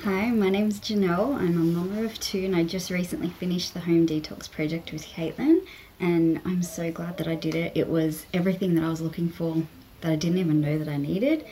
Hi, 0.03 0.29
my 0.29 0.49
name 0.49 0.67
is 0.67 0.79
Janelle. 0.79 1.33
I'm 1.33 1.57
a 1.57 1.63
mama 1.63 2.03
of 2.03 2.19
two, 2.19 2.45
and 2.45 2.55
I 2.55 2.63
just 2.63 2.91
recently 2.91 3.29
finished 3.29 3.73
the 3.73 3.79
home 3.79 4.05
detox 4.05 4.49
project 4.49 4.91
with 4.93 5.03
Caitlin, 5.03 5.65
and 5.99 6.39
I'm 6.45 6.61
so 6.61 6.91
glad 6.91 7.17
that 7.17 7.27
I 7.27 7.33
did 7.33 7.55
it. 7.55 7.71
It 7.73 7.89
was 7.89 8.27
everything 8.31 8.75
that 8.75 8.83
I 8.83 8.89
was 8.89 9.01
looking 9.01 9.27
for 9.27 9.63
that 10.01 10.11
I 10.11 10.15
didn't 10.15 10.37
even 10.37 10.61
know 10.61 10.77
that 10.77 10.87
I 10.87 10.97
needed. 10.97 11.43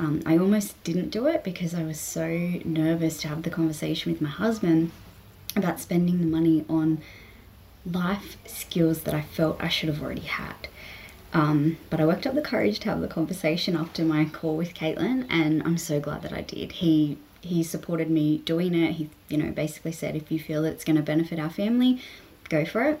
Um, 0.00 0.22
I 0.26 0.36
almost 0.36 0.82
didn't 0.82 1.10
do 1.10 1.28
it 1.28 1.44
because 1.44 1.72
I 1.72 1.84
was 1.84 2.00
so 2.00 2.26
nervous 2.64 3.18
to 3.18 3.28
have 3.28 3.44
the 3.44 3.48
conversation 3.48 4.10
with 4.10 4.20
my 4.20 4.28
husband 4.28 4.90
about 5.54 5.78
spending 5.78 6.18
the 6.18 6.26
money 6.26 6.64
on 6.68 7.00
life 7.86 8.38
skills 8.44 9.02
that 9.02 9.14
I 9.14 9.22
felt 9.22 9.62
I 9.62 9.68
should 9.68 9.88
have 9.88 10.02
already 10.02 10.22
had. 10.22 10.66
Um, 11.32 11.78
but 11.90 12.00
I 12.00 12.06
worked 12.06 12.26
up 12.26 12.34
the 12.34 12.42
courage 12.42 12.80
to 12.80 12.88
have 12.88 13.00
the 13.00 13.08
conversation 13.08 13.76
after 13.76 14.04
my 14.04 14.24
call 14.24 14.56
with 14.56 14.74
Caitlin, 14.74 15.28
and 15.30 15.62
I'm 15.62 15.78
so 15.78 16.00
glad 16.00 16.22
that 16.22 16.32
I 16.32 16.40
did. 16.40 16.72
He 16.72 17.18
he 17.44 17.62
supported 17.62 18.10
me 18.10 18.38
doing 18.38 18.74
it. 18.74 18.92
He, 18.92 19.10
you 19.28 19.36
know, 19.36 19.50
basically 19.50 19.92
said, 19.92 20.16
if 20.16 20.30
you 20.30 20.38
feel 20.38 20.64
it's 20.64 20.84
going 20.84 20.96
to 20.96 21.02
benefit 21.02 21.38
our 21.38 21.50
family, 21.50 22.00
go 22.48 22.64
for 22.64 22.82
it. 22.84 23.00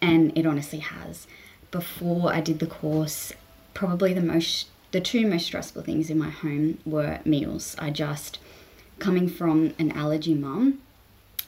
And 0.00 0.36
it 0.36 0.46
honestly 0.46 0.80
has. 0.80 1.26
Before 1.70 2.32
I 2.32 2.40
did 2.40 2.58
the 2.58 2.66
course, 2.66 3.32
probably 3.72 4.12
the 4.12 4.20
most, 4.20 4.68
the 4.92 5.00
two 5.00 5.26
most 5.26 5.46
stressful 5.46 5.82
things 5.82 6.10
in 6.10 6.18
my 6.18 6.30
home 6.30 6.78
were 6.84 7.20
meals. 7.24 7.74
I 7.78 7.90
just, 7.90 8.38
coming 8.98 9.28
from 9.28 9.74
an 9.78 9.92
allergy 9.92 10.34
mum, 10.34 10.80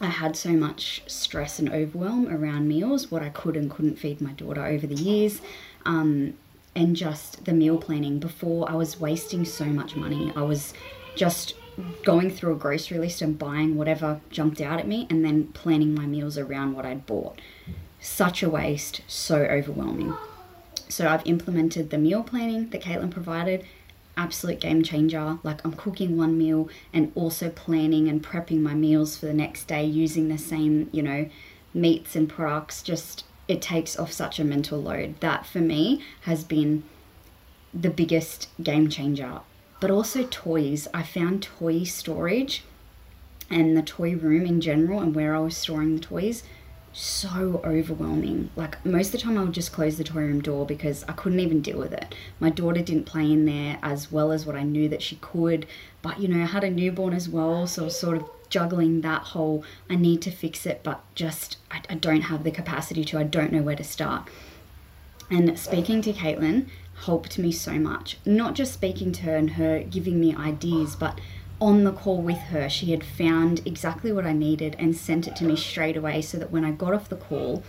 I 0.00 0.06
had 0.06 0.36
so 0.36 0.50
much 0.50 1.02
stress 1.06 1.58
and 1.58 1.70
overwhelm 1.70 2.28
around 2.28 2.68
meals, 2.68 3.10
what 3.10 3.22
I 3.22 3.30
could 3.30 3.56
and 3.56 3.70
couldn't 3.70 3.98
feed 3.98 4.20
my 4.20 4.32
daughter 4.32 4.64
over 4.64 4.86
the 4.86 4.94
years. 4.94 5.40
Um, 5.86 6.34
and 6.74 6.94
just 6.94 7.46
the 7.46 7.54
meal 7.54 7.78
planning 7.78 8.18
before 8.18 8.70
I 8.70 8.74
was 8.74 9.00
wasting 9.00 9.46
so 9.46 9.64
much 9.64 9.96
money. 9.96 10.30
I 10.36 10.42
was 10.42 10.74
just 11.14 11.54
going 12.04 12.30
through 12.30 12.52
a 12.52 12.58
grocery 12.58 12.98
list 12.98 13.20
and 13.22 13.38
buying 13.38 13.76
whatever 13.76 14.20
jumped 14.30 14.60
out 14.60 14.78
at 14.78 14.88
me 14.88 15.06
and 15.10 15.24
then 15.24 15.48
planning 15.48 15.94
my 15.94 16.06
meals 16.06 16.38
around 16.38 16.74
what 16.74 16.86
I'd 16.86 17.06
bought. 17.06 17.40
Such 18.00 18.42
a 18.42 18.50
waste, 18.50 19.02
so 19.06 19.42
overwhelming. 19.42 20.14
So 20.88 21.08
I've 21.08 21.26
implemented 21.26 21.90
the 21.90 21.98
meal 21.98 22.22
planning 22.22 22.70
that 22.70 22.82
Caitlin 22.82 23.10
provided. 23.10 23.64
Absolute 24.16 24.60
game 24.60 24.82
changer. 24.82 25.38
Like 25.42 25.64
I'm 25.64 25.74
cooking 25.74 26.16
one 26.16 26.38
meal 26.38 26.68
and 26.92 27.12
also 27.14 27.50
planning 27.50 28.08
and 28.08 28.22
prepping 28.22 28.60
my 28.60 28.74
meals 28.74 29.16
for 29.16 29.26
the 29.26 29.34
next 29.34 29.64
day 29.64 29.84
using 29.84 30.28
the 30.28 30.38
same, 30.38 30.88
you 30.92 31.02
know, 31.02 31.28
meats 31.74 32.16
and 32.16 32.28
products. 32.28 32.82
Just 32.82 33.24
it 33.48 33.60
takes 33.60 33.98
off 33.98 34.12
such 34.12 34.38
a 34.38 34.44
mental 34.44 34.80
load. 34.80 35.20
That 35.20 35.44
for 35.44 35.58
me 35.58 36.02
has 36.22 36.44
been 36.44 36.84
the 37.74 37.90
biggest 37.90 38.48
game 38.62 38.88
changer 38.88 39.40
but 39.80 39.90
also 39.90 40.24
toys. 40.24 40.88
I 40.94 41.02
found 41.02 41.42
toy 41.42 41.84
storage 41.84 42.64
and 43.50 43.76
the 43.76 43.82
toy 43.82 44.14
room 44.16 44.46
in 44.46 44.60
general 44.60 45.00
and 45.00 45.14
where 45.14 45.34
I 45.34 45.40
was 45.40 45.56
storing 45.56 45.94
the 45.94 46.00
toys 46.00 46.42
so 46.92 47.60
overwhelming. 47.62 48.50
Like 48.56 48.84
most 48.84 49.08
of 49.08 49.12
the 49.12 49.18
time 49.18 49.36
I 49.36 49.44
would 49.44 49.52
just 49.52 49.72
close 49.72 49.98
the 49.98 50.04
toy 50.04 50.20
room 50.20 50.40
door 50.40 50.64
because 50.64 51.04
I 51.06 51.12
couldn't 51.12 51.40
even 51.40 51.60
deal 51.60 51.78
with 51.78 51.92
it. 51.92 52.14
My 52.40 52.48
daughter 52.48 52.80
didn't 52.80 53.04
play 53.04 53.30
in 53.30 53.44
there 53.44 53.78
as 53.82 54.10
well 54.10 54.32
as 54.32 54.46
what 54.46 54.56
I 54.56 54.62
knew 54.62 54.88
that 54.88 55.02
she 55.02 55.16
could, 55.16 55.66
but 56.00 56.20
you 56.20 56.28
know, 56.28 56.42
I 56.42 56.46
had 56.46 56.64
a 56.64 56.70
newborn 56.70 57.12
as 57.12 57.28
well, 57.28 57.66
so 57.66 57.90
sort 57.90 58.16
of 58.16 58.28
juggling 58.48 59.02
that 59.02 59.22
whole 59.22 59.62
I 59.90 59.96
need 59.96 60.22
to 60.22 60.30
fix 60.30 60.64
it, 60.64 60.80
but 60.82 61.02
just 61.14 61.58
I, 61.70 61.82
I 61.90 61.94
don't 61.96 62.22
have 62.22 62.44
the 62.44 62.50
capacity 62.50 63.04
to, 63.06 63.18
I 63.18 63.24
don't 63.24 63.52
know 63.52 63.62
where 63.62 63.76
to 63.76 63.84
start. 63.84 64.28
And 65.30 65.58
speaking 65.58 66.00
to 66.02 66.12
Caitlin, 66.12 66.68
helped 67.04 67.38
me 67.38 67.52
so 67.52 67.72
much. 67.72 68.18
Not 68.24 68.54
just 68.54 68.72
speaking 68.72 69.12
to 69.12 69.22
her 69.22 69.36
and 69.36 69.50
her 69.50 69.80
giving 69.82 70.18
me 70.18 70.34
ideas, 70.34 70.96
but 70.96 71.20
on 71.60 71.84
the 71.84 71.92
call 71.92 72.20
with 72.20 72.38
her, 72.38 72.68
she 72.68 72.90
had 72.90 73.04
found 73.04 73.62
exactly 73.64 74.12
what 74.12 74.26
I 74.26 74.32
needed 74.32 74.76
and 74.78 74.96
sent 74.96 75.26
it 75.26 75.36
to 75.36 75.44
me 75.44 75.56
straight 75.56 75.96
away 75.96 76.22
so 76.22 76.38
that 76.38 76.50
when 76.50 76.64
I 76.64 76.70
got 76.70 76.92
off 76.92 77.08
the 77.08 77.16
call, 77.16 77.62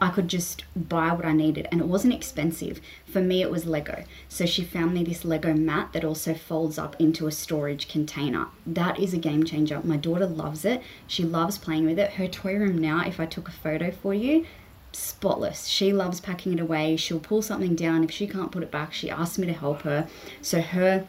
I 0.00 0.10
could 0.10 0.28
just 0.28 0.64
buy 0.76 1.12
what 1.12 1.24
I 1.24 1.32
needed 1.32 1.68
and 1.72 1.80
it 1.80 1.86
wasn't 1.86 2.14
expensive. 2.14 2.80
For 3.06 3.20
me, 3.20 3.40
it 3.40 3.50
was 3.50 3.64
Lego. 3.64 4.04
So 4.28 4.44
she 4.44 4.62
found 4.62 4.92
me 4.92 5.02
this 5.02 5.24
Lego 5.24 5.54
mat 5.54 5.92
that 5.92 6.04
also 6.04 6.34
folds 6.34 6.78
up 6.78 6.96
into 7.00 7.26
a 7.26 7.32
storage 7.32 7.88
container. 7.88 8.48
That 8.66 9.00
is 9.00 9.14
a 9.14 9.18
game 9.18 9.44
changer. 9.44 9.80
My 9.82 9.96
daughter 9.96 10.26
loves 10.26 10.64
it. 10.64 10.82
She 11.06 11.24
loves 11.24 11.56
playing 11.56 11.86
with 11.86 11.98
it. 11.98 12.12
Her 12.12 12.28
toy 12.28 12.56
room 12.56 12.78
now, 12.78 13.06
if 13.06 13.18
I 13.18 13.26
took 13.26 13.48
a 13.48 13.52
photo 13.52 13.90
for 13.90 14.12
you, 14.12 14.44
spotless. 14.92 15.66
She 15.66 15.92
loves 15.92 16.20
packing 16.20 16.52
it 16.52 16.60
away. 16.60 16.96
She'll 16.96 17.20
pull 17.20 17.42
something 17.42 17.74
down. 17.74 18.04
If 18.04 18.10
she 18.10 18.26
can't 18.26 18.52
put 18.52 18.62
it 18.62 18.70
back, 18.70 18.92
she 18.92 19.10
asks 19.10 19.38
me 19.38 19.46
to 19.46 19.52
help 19.52 19.82
her. 19.82 20.08
So, 20.42 20.60
her 20.60 21.06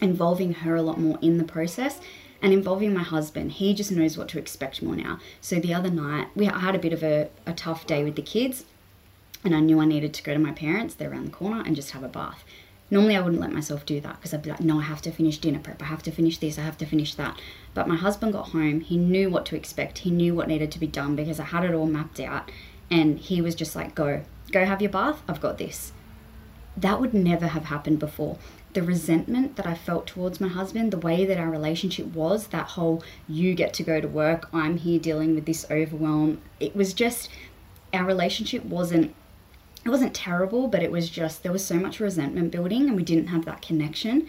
involving 0.00 0.52
her 0.52 0.76
a 0.76 0.82
lot 0.82 1.00
more 1.00 1.18
in 1.22 1.38
the 1.38 1.44
process 1.44 2.00
and 2.42 2.52
involving 2.52 2.92
my 2.92 3.02
husband. 3.02 3.52
He 3.52 3.72
just 3.74 3.90
knows 3.90 4.18
what 4.18 4.28
to 4.28 4.38
expect 4.38 4.82
more 4.82 4.96
now. 4.96 5.18
So, 5.40 5.58
the 5.58 5.74
other 5.74 5.90
night, 5.90 6.28
we 6.34 6.46
had 6.46 6.74
a 6.74 6.78
bit 6.78 6.92
of 6.92 7.02
a, 7.02 7.28
a 7.46 7.52
tough 7.52 7.86
day 7.86 8.04
with 8.04 8.16
the 8.16 8.22
kids, 8.22 8.64
and 9.44 9.54
I 9.54 9.60
knew 9.60 9.80
I 9.80 9.86
needed 9.86 10.12
to 10.14 10.22
go 10.22 10.32
to 10.32 10.38
my 10.38 10.52
parents, 10.52 10.94
they're 10.94 11.10
around 11.10 11.26
the 11.26 11.30
corner, 11.30 11.62
and 11.64 11.76
just 11.76 11.92
have 11.92 12.02
a 12.02 12.08
bath. 12.08 12.44
Normally, 12.88 13.16
I 13.16 13.20
wouldn't 13.20 13.40
let 13.40 13.52
myself 13.52 13.84
do 13.84 14.00
that 14.00 14.16
because 14.16 14.32
I'd 14.32 14.42
be 14.42 14.50
like, 14.50 14.60
no, 14.60 14.78
I 14.78 14.84
have 14.84 15.02
to 15.02 15.10
finish 15.10 15.38
dinner 15.38 15.58
prep. 15.58 15.82
I 15.82 15.86
have 15.86 16.04
to 16.04 16.12
finish 16.12 16.38
this. 16.38 16.56
I 16.56 16.62
have 16.62 16.78
to 16.78 16.86
finish 16.86 17.14
that. 17.14 17.40
But 17.74 17.88
my 17.88 17.96
husband 17.96 18.32
got 18.32 18.50
home. 18.50 18.80
He 18.80 18.96
knew 18.96 19.28
what 19.28 19.44
to 19.46 19.56
expect. 19.56 19.98
He 19.98 20.10
knew 20.10 20.34
what 20.34 20.46
needed 20.46 20.70
to 20.70 20.78
be 20.78 20.86
done 20.86 21.16
because 21.16 21.40
I 21.40 21.44
had 21.44 21.64
it 21.64 21.74
all 21.74 21.86
mapped 21.86 22.20
out 22.20 22.50
and 22.90 23.18
he 23.18 23.40
was 23.40 23.54
just 23.54 23.76
like, 23.76 23.94
go, 23.94 24.22
go 24.52 24.64
have 24.64 24.82
your 24.82 24.90
bath, 24.90 25.22
I've 25.28 25.40
got 25.40 25.58
this. 25.58 25.92
That 26.76 27.00
would 27.00 27.14
never 27.14 27.48
have 27.48 27.64
happened 27.64 27.98
before. 27.98 28.38
The 28.74 28.82
resentment 28.82 29.56
that 29.56 29.66
I 29.66 29.74
felt 29.74 30.06
towards 30.06 30.40
my 30.40 30.48
husband, 30.48 30.92
the 30.92 30.98
way 30.98 31.24
that 31.24 31.38
our 31.38 31.50
relationship 31.50 32.06
was, 32.08 32.48
that 32.48 32.66
whole 32.68 33.02
you 33.26 33.54
get 33.54 33.72
to 33.74 33.82
go 33.82 34.00
to 34.00 34.08
work, 34.08 34.48
I'm 34.52 34.76
here 34.76 35.00
dealing 35.00 35.34
with 35.34 35.46
this 35.46 35.66
overwhelm, 35.70 36.42
it 36.60 36.76
was 36.76 36.92
just, 36.92 37.30
our 37.92 38.04
relationship 38.04 38.64
wasn't 38.64 39.14
it 39.84 39.90
wasn't 39.90 40.14
terrible, 40.14 40.66
but 40.66 40.82
it 40.82 40.90
was 40.90 41.08
just 41.08 41.44
there 41.44 41.52
was 41.52 41.64
so 41.64 41.76
much 41.76 42.00
resentment 42.00 42.50
building 42.50 42.88
and 42.88 42.96
we 42.96 43.04
didn't 43.04 43.28
have 43.28 43.44
that 43.44 43.62
connection 43.62 44.28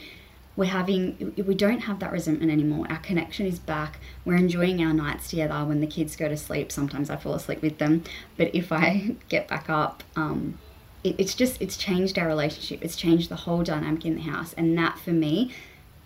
we're 0.57 0.65
having 0.65 1.33
we 1.45 1.53
don't 1.53 1.81
have 1.81 1.99
that 1.99 2.11
resentment 2.11 2.51
anymore. 2.51 2.87
Our 2.89 2.97
connection 2.97 3.45
is 3.45 3.59
back. 3.59 3.99
We're 4.25 4.35
enjoying 4.35 4.83
our 4.83 4.91
nights 4.91 5.29
together. 5.29 5.63
When 5.63 5.79
the 5.79 5.87
kids 5.87 6.17
go 6.17 6.27
to 6.27 6.35
sleep 6.35 6.71
sometimes 6.71 7.09
i 7.09 7.15
fall 7.15 7.35
asleep 7.35 7.61
with 7.61 7.77
them. 7.77 8.03
But 8.35 8.53
if 8.53 8.71
i 8.73 9.15
get 9.29 9.47
back 9.47 9.69
up 9.69 10.03
um, 10.17 10.57
it, 11.03 11.15
it's 11.19 11.35
just 11.35 11.61
it's 11.61 11.77
changed 11.77 12.17
our 12.17 12.27
relationship. 12.27 12.83
It's 12.83 12.95
changed 12.95 13.29
the 13.29 13.35
whole 13.35 13.63
dynamic 13.63 14.03
in 14.03 14.15
the 14.15 14.21
house. 14.23 14.53
And 14.53 14.77
that 14.77 14.97
for 14.97 15.11
me 15.11 15.53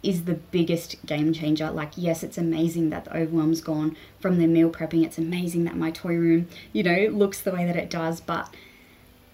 is 0.03 0.25
the 0.25 0.33
biggest 0.33 1.03
game 1.05 1.31
changer. 1.31 1.71
Like 1.71 1.93
yes 1.95 2.21
it's 2.21 2.37
amazing 2.37 2.89
that 2.89 3.05
the 3.05 3.15
overwhelm's 3.15 3.61
gone 3.61 3.95
from 4.19 4.37
the 4.37 4.47
meal 4.47 4.69
prepping. 4.69 5.05
It's 5.05 5.17
amazing 5.17 5.63
that 5.63 5.77
my 5.77 5.91
toy 5.91 6.15
room 6.15 6.49
you 6.73 6.83
know 6.83 7.07
looks 7.07 7.39
the 7.39 7.51
way 7.51 7.65
that 7.65 7.77
it 7.77 7.89
does. 7.89 8.19
But 8.19 8.53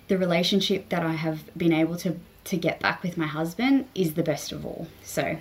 the 0.10 0.18
relationship 0.18 0.88
that 0.90 1.04
i 1.04 1.14
have 1.14 1.40
been 1.58 1.74
able 1.74 1.98
to 1.98 2.18
to 2.48 2.58
get 2.58 2.80
back 2.80 3.04
with 3.04 3.18
my 3.18 3.28
husband 3.28 3.88
is 3.96 4.14
the 4.14 4.24
best 4.24 4.52
of 4.52 4.66
all. 4.66 4.88
So 5.04 5.38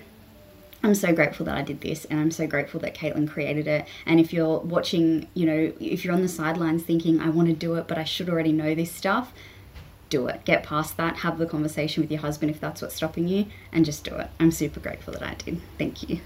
I'm 0.83 0.95
so 0.95 1.13
grateful 1.13 1.45
that 1.45 1.57
I 1.57 1.61
did 1.61 1.81
this 1.81 2.05
and 2.05 2.19
I'm 2.19 2.31
so 2.31 2.47
grateful 2.47 2.79
that 2.81 2.95
Caitlin 2.95 3.29
created 3.29 3.67
it. 3.67 3.87
And 4.05 4.19
if 4.19 4.31
you're 4.31 4.59
watching, 4.59 5.27
you 5.33 5.45
know, 5.45 5.73
if 5.79 6.05
you're 6.05 6.13
on 6.13 6.21
the 6.21 6.27
sidelines 6.27 6.83
thinking, 6.83 7.19
I 7.19 7.29
want 7.29 7.47
to 7.47 7.53
do 7.53 7.75
it, 7.75 7.87
but 7.87 7.97
I 7.97 8.03
should 8.03 8.29
already 8.29 8.51
know 8.51 8.75
this 8.75 8.91
stuff, 8.91 9.33
do 10.09 10.27
it. 10.27 10.45
Get 10.45 10.63
past 10.63 10.97
that. 10.97 11.17
Have 11.17 11.37
the 11.37 11.45
conversation 11.45 12.01
with 12.01 12.11
your 12.11 12.21
husband 12.21 12.51
if 12.51 12.59
that's 12.59 12.81
what's 12.81 12.95
stopping 12.95 13.27
you 13.27 13.47
and 13.71 13.83
just 13.83 14.03
do 14.03 14.15
it. 14.15 14.29
I'm 14.39 14.51
super 14.51 14.79
grateful 14.79 15.13
that 15.13 15.23
I 15.23 15.33
did. 15.33 15.61
Thank 15.77 16.07
you. 16.07 16.19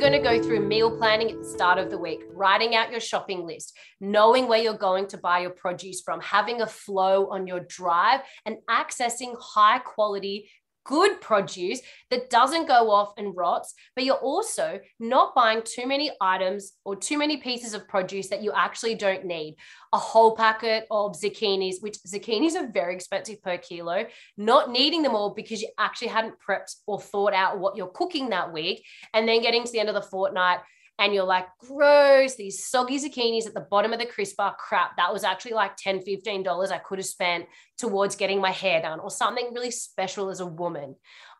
Going 0.00 0.12
to 0.12 0.18
go 0.18 0.42
through 0.42 0.66
meal 0.66 0.96
planning 0.96 1.30
at 1.30 1.38
the 1.38 1.44
start 1.44 1.78
of 1.78 1.90
the 1.90 1.98
week, 1.98 2.20
writing 2.30 2.74
out 2.74 2.90
your 2.90 3.00
shopping 3.00 3.46
list, 3.46 3.76
knowing 4.00 4.48
where 4.48 4.60
you're 4.60 4.74
going 4.74 5.06
to 5.08 5.18
buy 5.18 5.40
your 5.40 5.50
produce 5.50 6.02
from, 6.02 6.20
having 6.20 6.60
a 6.60 6.66
flow 6.66 7.28
on 7.28 7.46
your 7.46 7.60
drive, 7.60 8.20
and 8.44 8.56
accessing 8.68 9.34
high 9.40 9.78
quality 9.78 10.50
good 10.86 11.20
produce 11.20 11.80
that 12.10 12.30
doesn't 12.30 12.68
go 12.68 12.90
off 12.90 13.12
and 13.18 13.36
rots, 13.36 13.74
but 13.94 14.04
you're 14.04 14.14
also 14.14 14.78
not 15.00 15.34
buying 15.34 15.60
too 15.64 15.86
many 15.86 16.10
items 16.20 16.72
or 16.84 16.96
too 16.96 17.18
many 17.18 17.36
pieces 17.36 17.74
of 17.74 17.88
produce 17.88 18.28
that 18.28 18.42
you 18.42 18.52
actually 18.52 18.94
don't 18.94 19.24
need. 19.24 19.56
A 19.92 19.98
whole 19.98 20.36
packet 20.36 20.86
of 20.90 21.12
zucchinis, 21.12 21.76
which 21.80 21.98
zucchinis 22.06 22.54
are 22.54 22.70
very 22.70 22.94
expensive 22.94 23.42
per 23.42 23.58
kilo, 23.58 24.06
not 24.36 24.70
needing 24.70 25.02
them 25.02 25.14
all 25.14 25.30
because 25.34 25.60
you 25.60 25.68
actually 25.78 26.08
hadn't 26.08 26.36
prepped 26.38 26.76
or 26.86 27.00
thought 27.00 27.34
out 27.34 27.58
what 27.58 27.76
you're 27.76 27.88
cooking 27.88 28.30
that 28.30 28.52
week, 28.52 28.84
and 29.12 29.28
then 29.28 29.42
getting 29.42 29.64
to 29.64 29.72
the 29.72 29.80
end 29.80 29.88
of 29.88 29.94
the 29.94 30.02
fortnight 30.02 30.60
and 30.98 31.12
you're 31.12 31.24
like, 31.24 31.46
gross, 31.58 32.36
these 32.36 32.64
soggy 32.64 32.98
zucchinis 32.98 33.46
at 33.46 33.54
the 33.54 33.66
bottom 33.70 33.92
of 33.92 33.98
the 33.98 34.06
crisper, 34.06 34.52
crap. 34.58 34.96
That 34.96 35.12
was 35.12 35.24
actually 35.24 35.52
like 35.52 35.76
$10, 35.76 36.06
$15 36.06 36.70
I 36.70 36.78
could 36.78 36.98
have 36.98 37.06
spent 37.06 37.46
towards 37.76 38.16
getting 38.16 38.40
my 38.40 38.50
hair 38.50 38.80
done 38.80 39.00
or 39.00 39.10
something 39.10 39.52
really 39.52 39.70
special 39.70 40.30
as 40.30 40.40
a 40.40 40.46
woman. 40.46 40.96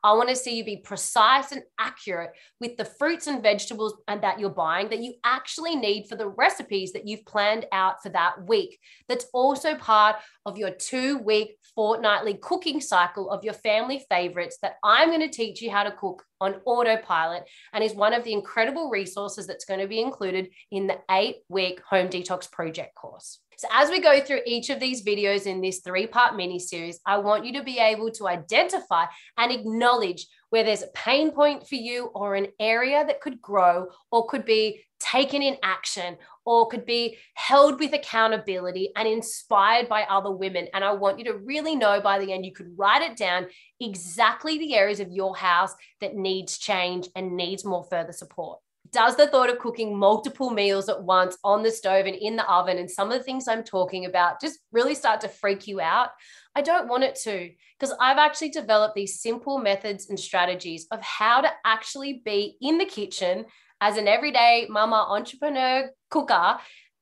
I 0.06 0.12
want 0.12 0.28
to 0.28 0.36
see 0.36 0.56
you 0.56 0.64
be 0.64 0.76
precise 0.76 1.50
and 1.50 1.62
accurate 1.80 2.30
with 2.60 2.76
the 2.76 2.84
fruits 2.84 3.26
and 3.26 3.42
vegetables 3.42 3.92
and 4.06 4.22
that 4.22 4.38
you're 4.38 4.50
buying 4.50 4.88
that 4.90 5.02
you 5.02 5.14
actually 5.24 5.74
need 5.74 6.06
for 6.08 6.14
the 6.14 6.28
recipes 6.28 6.92
that 6.92 7.08
you've 7.08 7.26
planned 7.26 7.66
out 7.72 8.04
for 8.04 8.10
that 8.10 8.46
week. 8.46 8.78
That's 9.08 9.26
also 9.34 9.74
part 9.74 10.14
of 10.44 10.58
your 10.58 10.70
two 10.70 11.18
week 11.18 11.56
fortnightly 11.74 12.34
cooking 12.34 12.80
cycle 12.80 13.32
of 13.32 13.42
your 13.42 13.54
family 13.54 14.06
favorites 14.08 14.58
that 14.62 14.76
I'm 14.84 15.08
going 15.08 15.22
to 15.22 15.28
teach 15.28 15.60
you 15.60 15.72
how 15.72 15.82
to 15.82 15.90
cook 15.90 16.22
on 16.40 16.60
autopilot 16.66 17.42
and 17.72 17.82
is 17.82 17.94
one 17.94 18.12
of 18.14 18.22
the 18.22 18.32
incredible 18.32 18.88
resources 18.90 19.48
that's 19.48 19.64
going 19.64 19.80
to 19.80 19.88
be 19.88 20.00
included 20.00 20.50
in 20.70 20.86
the 20.86 20.98
eight 21.10 21.38
week 21.48 21.80
home 21.80 22.06
detox 22.06 22.48
project 22.48 22.94
course. 22.94 23.40
So, 23.58 23.68
as 23.72 23.88
we 23.88 24.00
go 24.00 24.20
through 24.20 24.40
each 24.44 24.68
of 24.68 24.80
these 24.80 25.02
videos 25.02 25.46
in 25.46 25.62
this 25.62 25.80
three 25.80 26.06
part 26.06 26.36
mini 26.36 26.58
series, 26.58 27.00
I 27.06 27.16
want 27.16 27.46
you 27.46 27.54
to 27.54 27.64
be 27.64 27.78
able 27.78 28.10
to 28.12 28.28
identify 28.28 29.06
and 29.38 29.50
acknowledge 29.50 30.26
where 30.50 30.62
there's 30.62 30.82
a 30.82 30.88
pain 30.88 31.30
point 31.30 31.66
for 31.66 31.76
you 31.76 32.10
or 32.14 32.34
an 32.34 32.48
area 32.60 33.02
that 33.06 33.22
could 33.22 33.40
grow 33.40 33.86
or 34.12 34.26
could 34.26 34.44
be 34.44 34.84
taken 35.00 35.40
in 35.40 35.56
action 35.62 36.18
or 36.44 36.68
could 36.68 36.84
be 36.84 37.16
held 37.32 37.80
with 37.80 37.94
accountability 37.94 38.90
and 38.94 39.08
inspired 39.08 39.88
by 39.88 40.02
other 40.02 40.30
women. 40.30 40.68
And 40.74 40.84
I 40.84 40.92
want 40.92 41.18
you 41.18 41.24
to 41.24 41.38
really 41.38 41.74
know 41.74 42.00
by 42.02 42.18
the 42.18 42.32
end, 42.32 42.44
you 42.44 42.52
could 42.52 42.74
write 42.76 43.02
it 43.02 43.16
down 43.16 43.46
exactly 43.80 44.58
the 44.58 44.74
areas 44.74 45.00
of 45.00 45.10
your 45.10 45.34
house 45.34 45.74
that 46.02 46.14
needs 46.14 46.58
change 46.58 47.08
and 47.16 47.36
needs 47.36 47.64
more 47.64 47.84
further 47.84 48.12
support 48.12 48.60
does 48.96 49.14
the 49.14 49.26
thought 49.26 49.50
of 49.50 49.58
cooking 49.58 49.94
multiple 49.94 50.48
meals 50.48 50.88
at 50.88 51.02
once 51.02 51.36
on 51.44 51.62
the 51.62 51.70
stove 51.70 52.06
and 52.06 52.16
in 52.16 52.34
the 52.34 52.50
oven 52.50 52.78
and 52.78 52.90
some 52.90 53.12
of 53.12 53.18
the 53.18 53.22
things 53.22 53.46
I'm 53.46 53.62
talking 53.62 54.06
about 54.06 54.40
just 54.40 54.58
really 54.72 54.94
start 54.94 55.20
to 55.20 55.28
freak 55.28 55.66
you 55.66 55.82
out? 55.82 56.08
I 56.54 56.62
don't 56.62 56.88
want 56.88 57.04
it 57.04 57.14
to 57.24 57.50
because 57.78 57.94
I've 58.00 58.16
actually 58.16 58.48
developed 58.48 58.94
these 58.94 59.20
simple 59.20 59.58
methods 59.58 60.08
and 60.08 60.18
strategies 60.18 60.86
of 60.90 61.02
how 61.02 61.42
to 61.42 61.50
actually 61.66 62.22
be 62.24 62.56
in 62.62 62.78
the 62.78 62.86
kitchen 62.86 63.44
as 63.82 63.98
an 63.98 64.08
everyday 64.08 64.66
mama 64.70 65.06
entrepreneur 65.10 65.90
cooker 66.08 66.56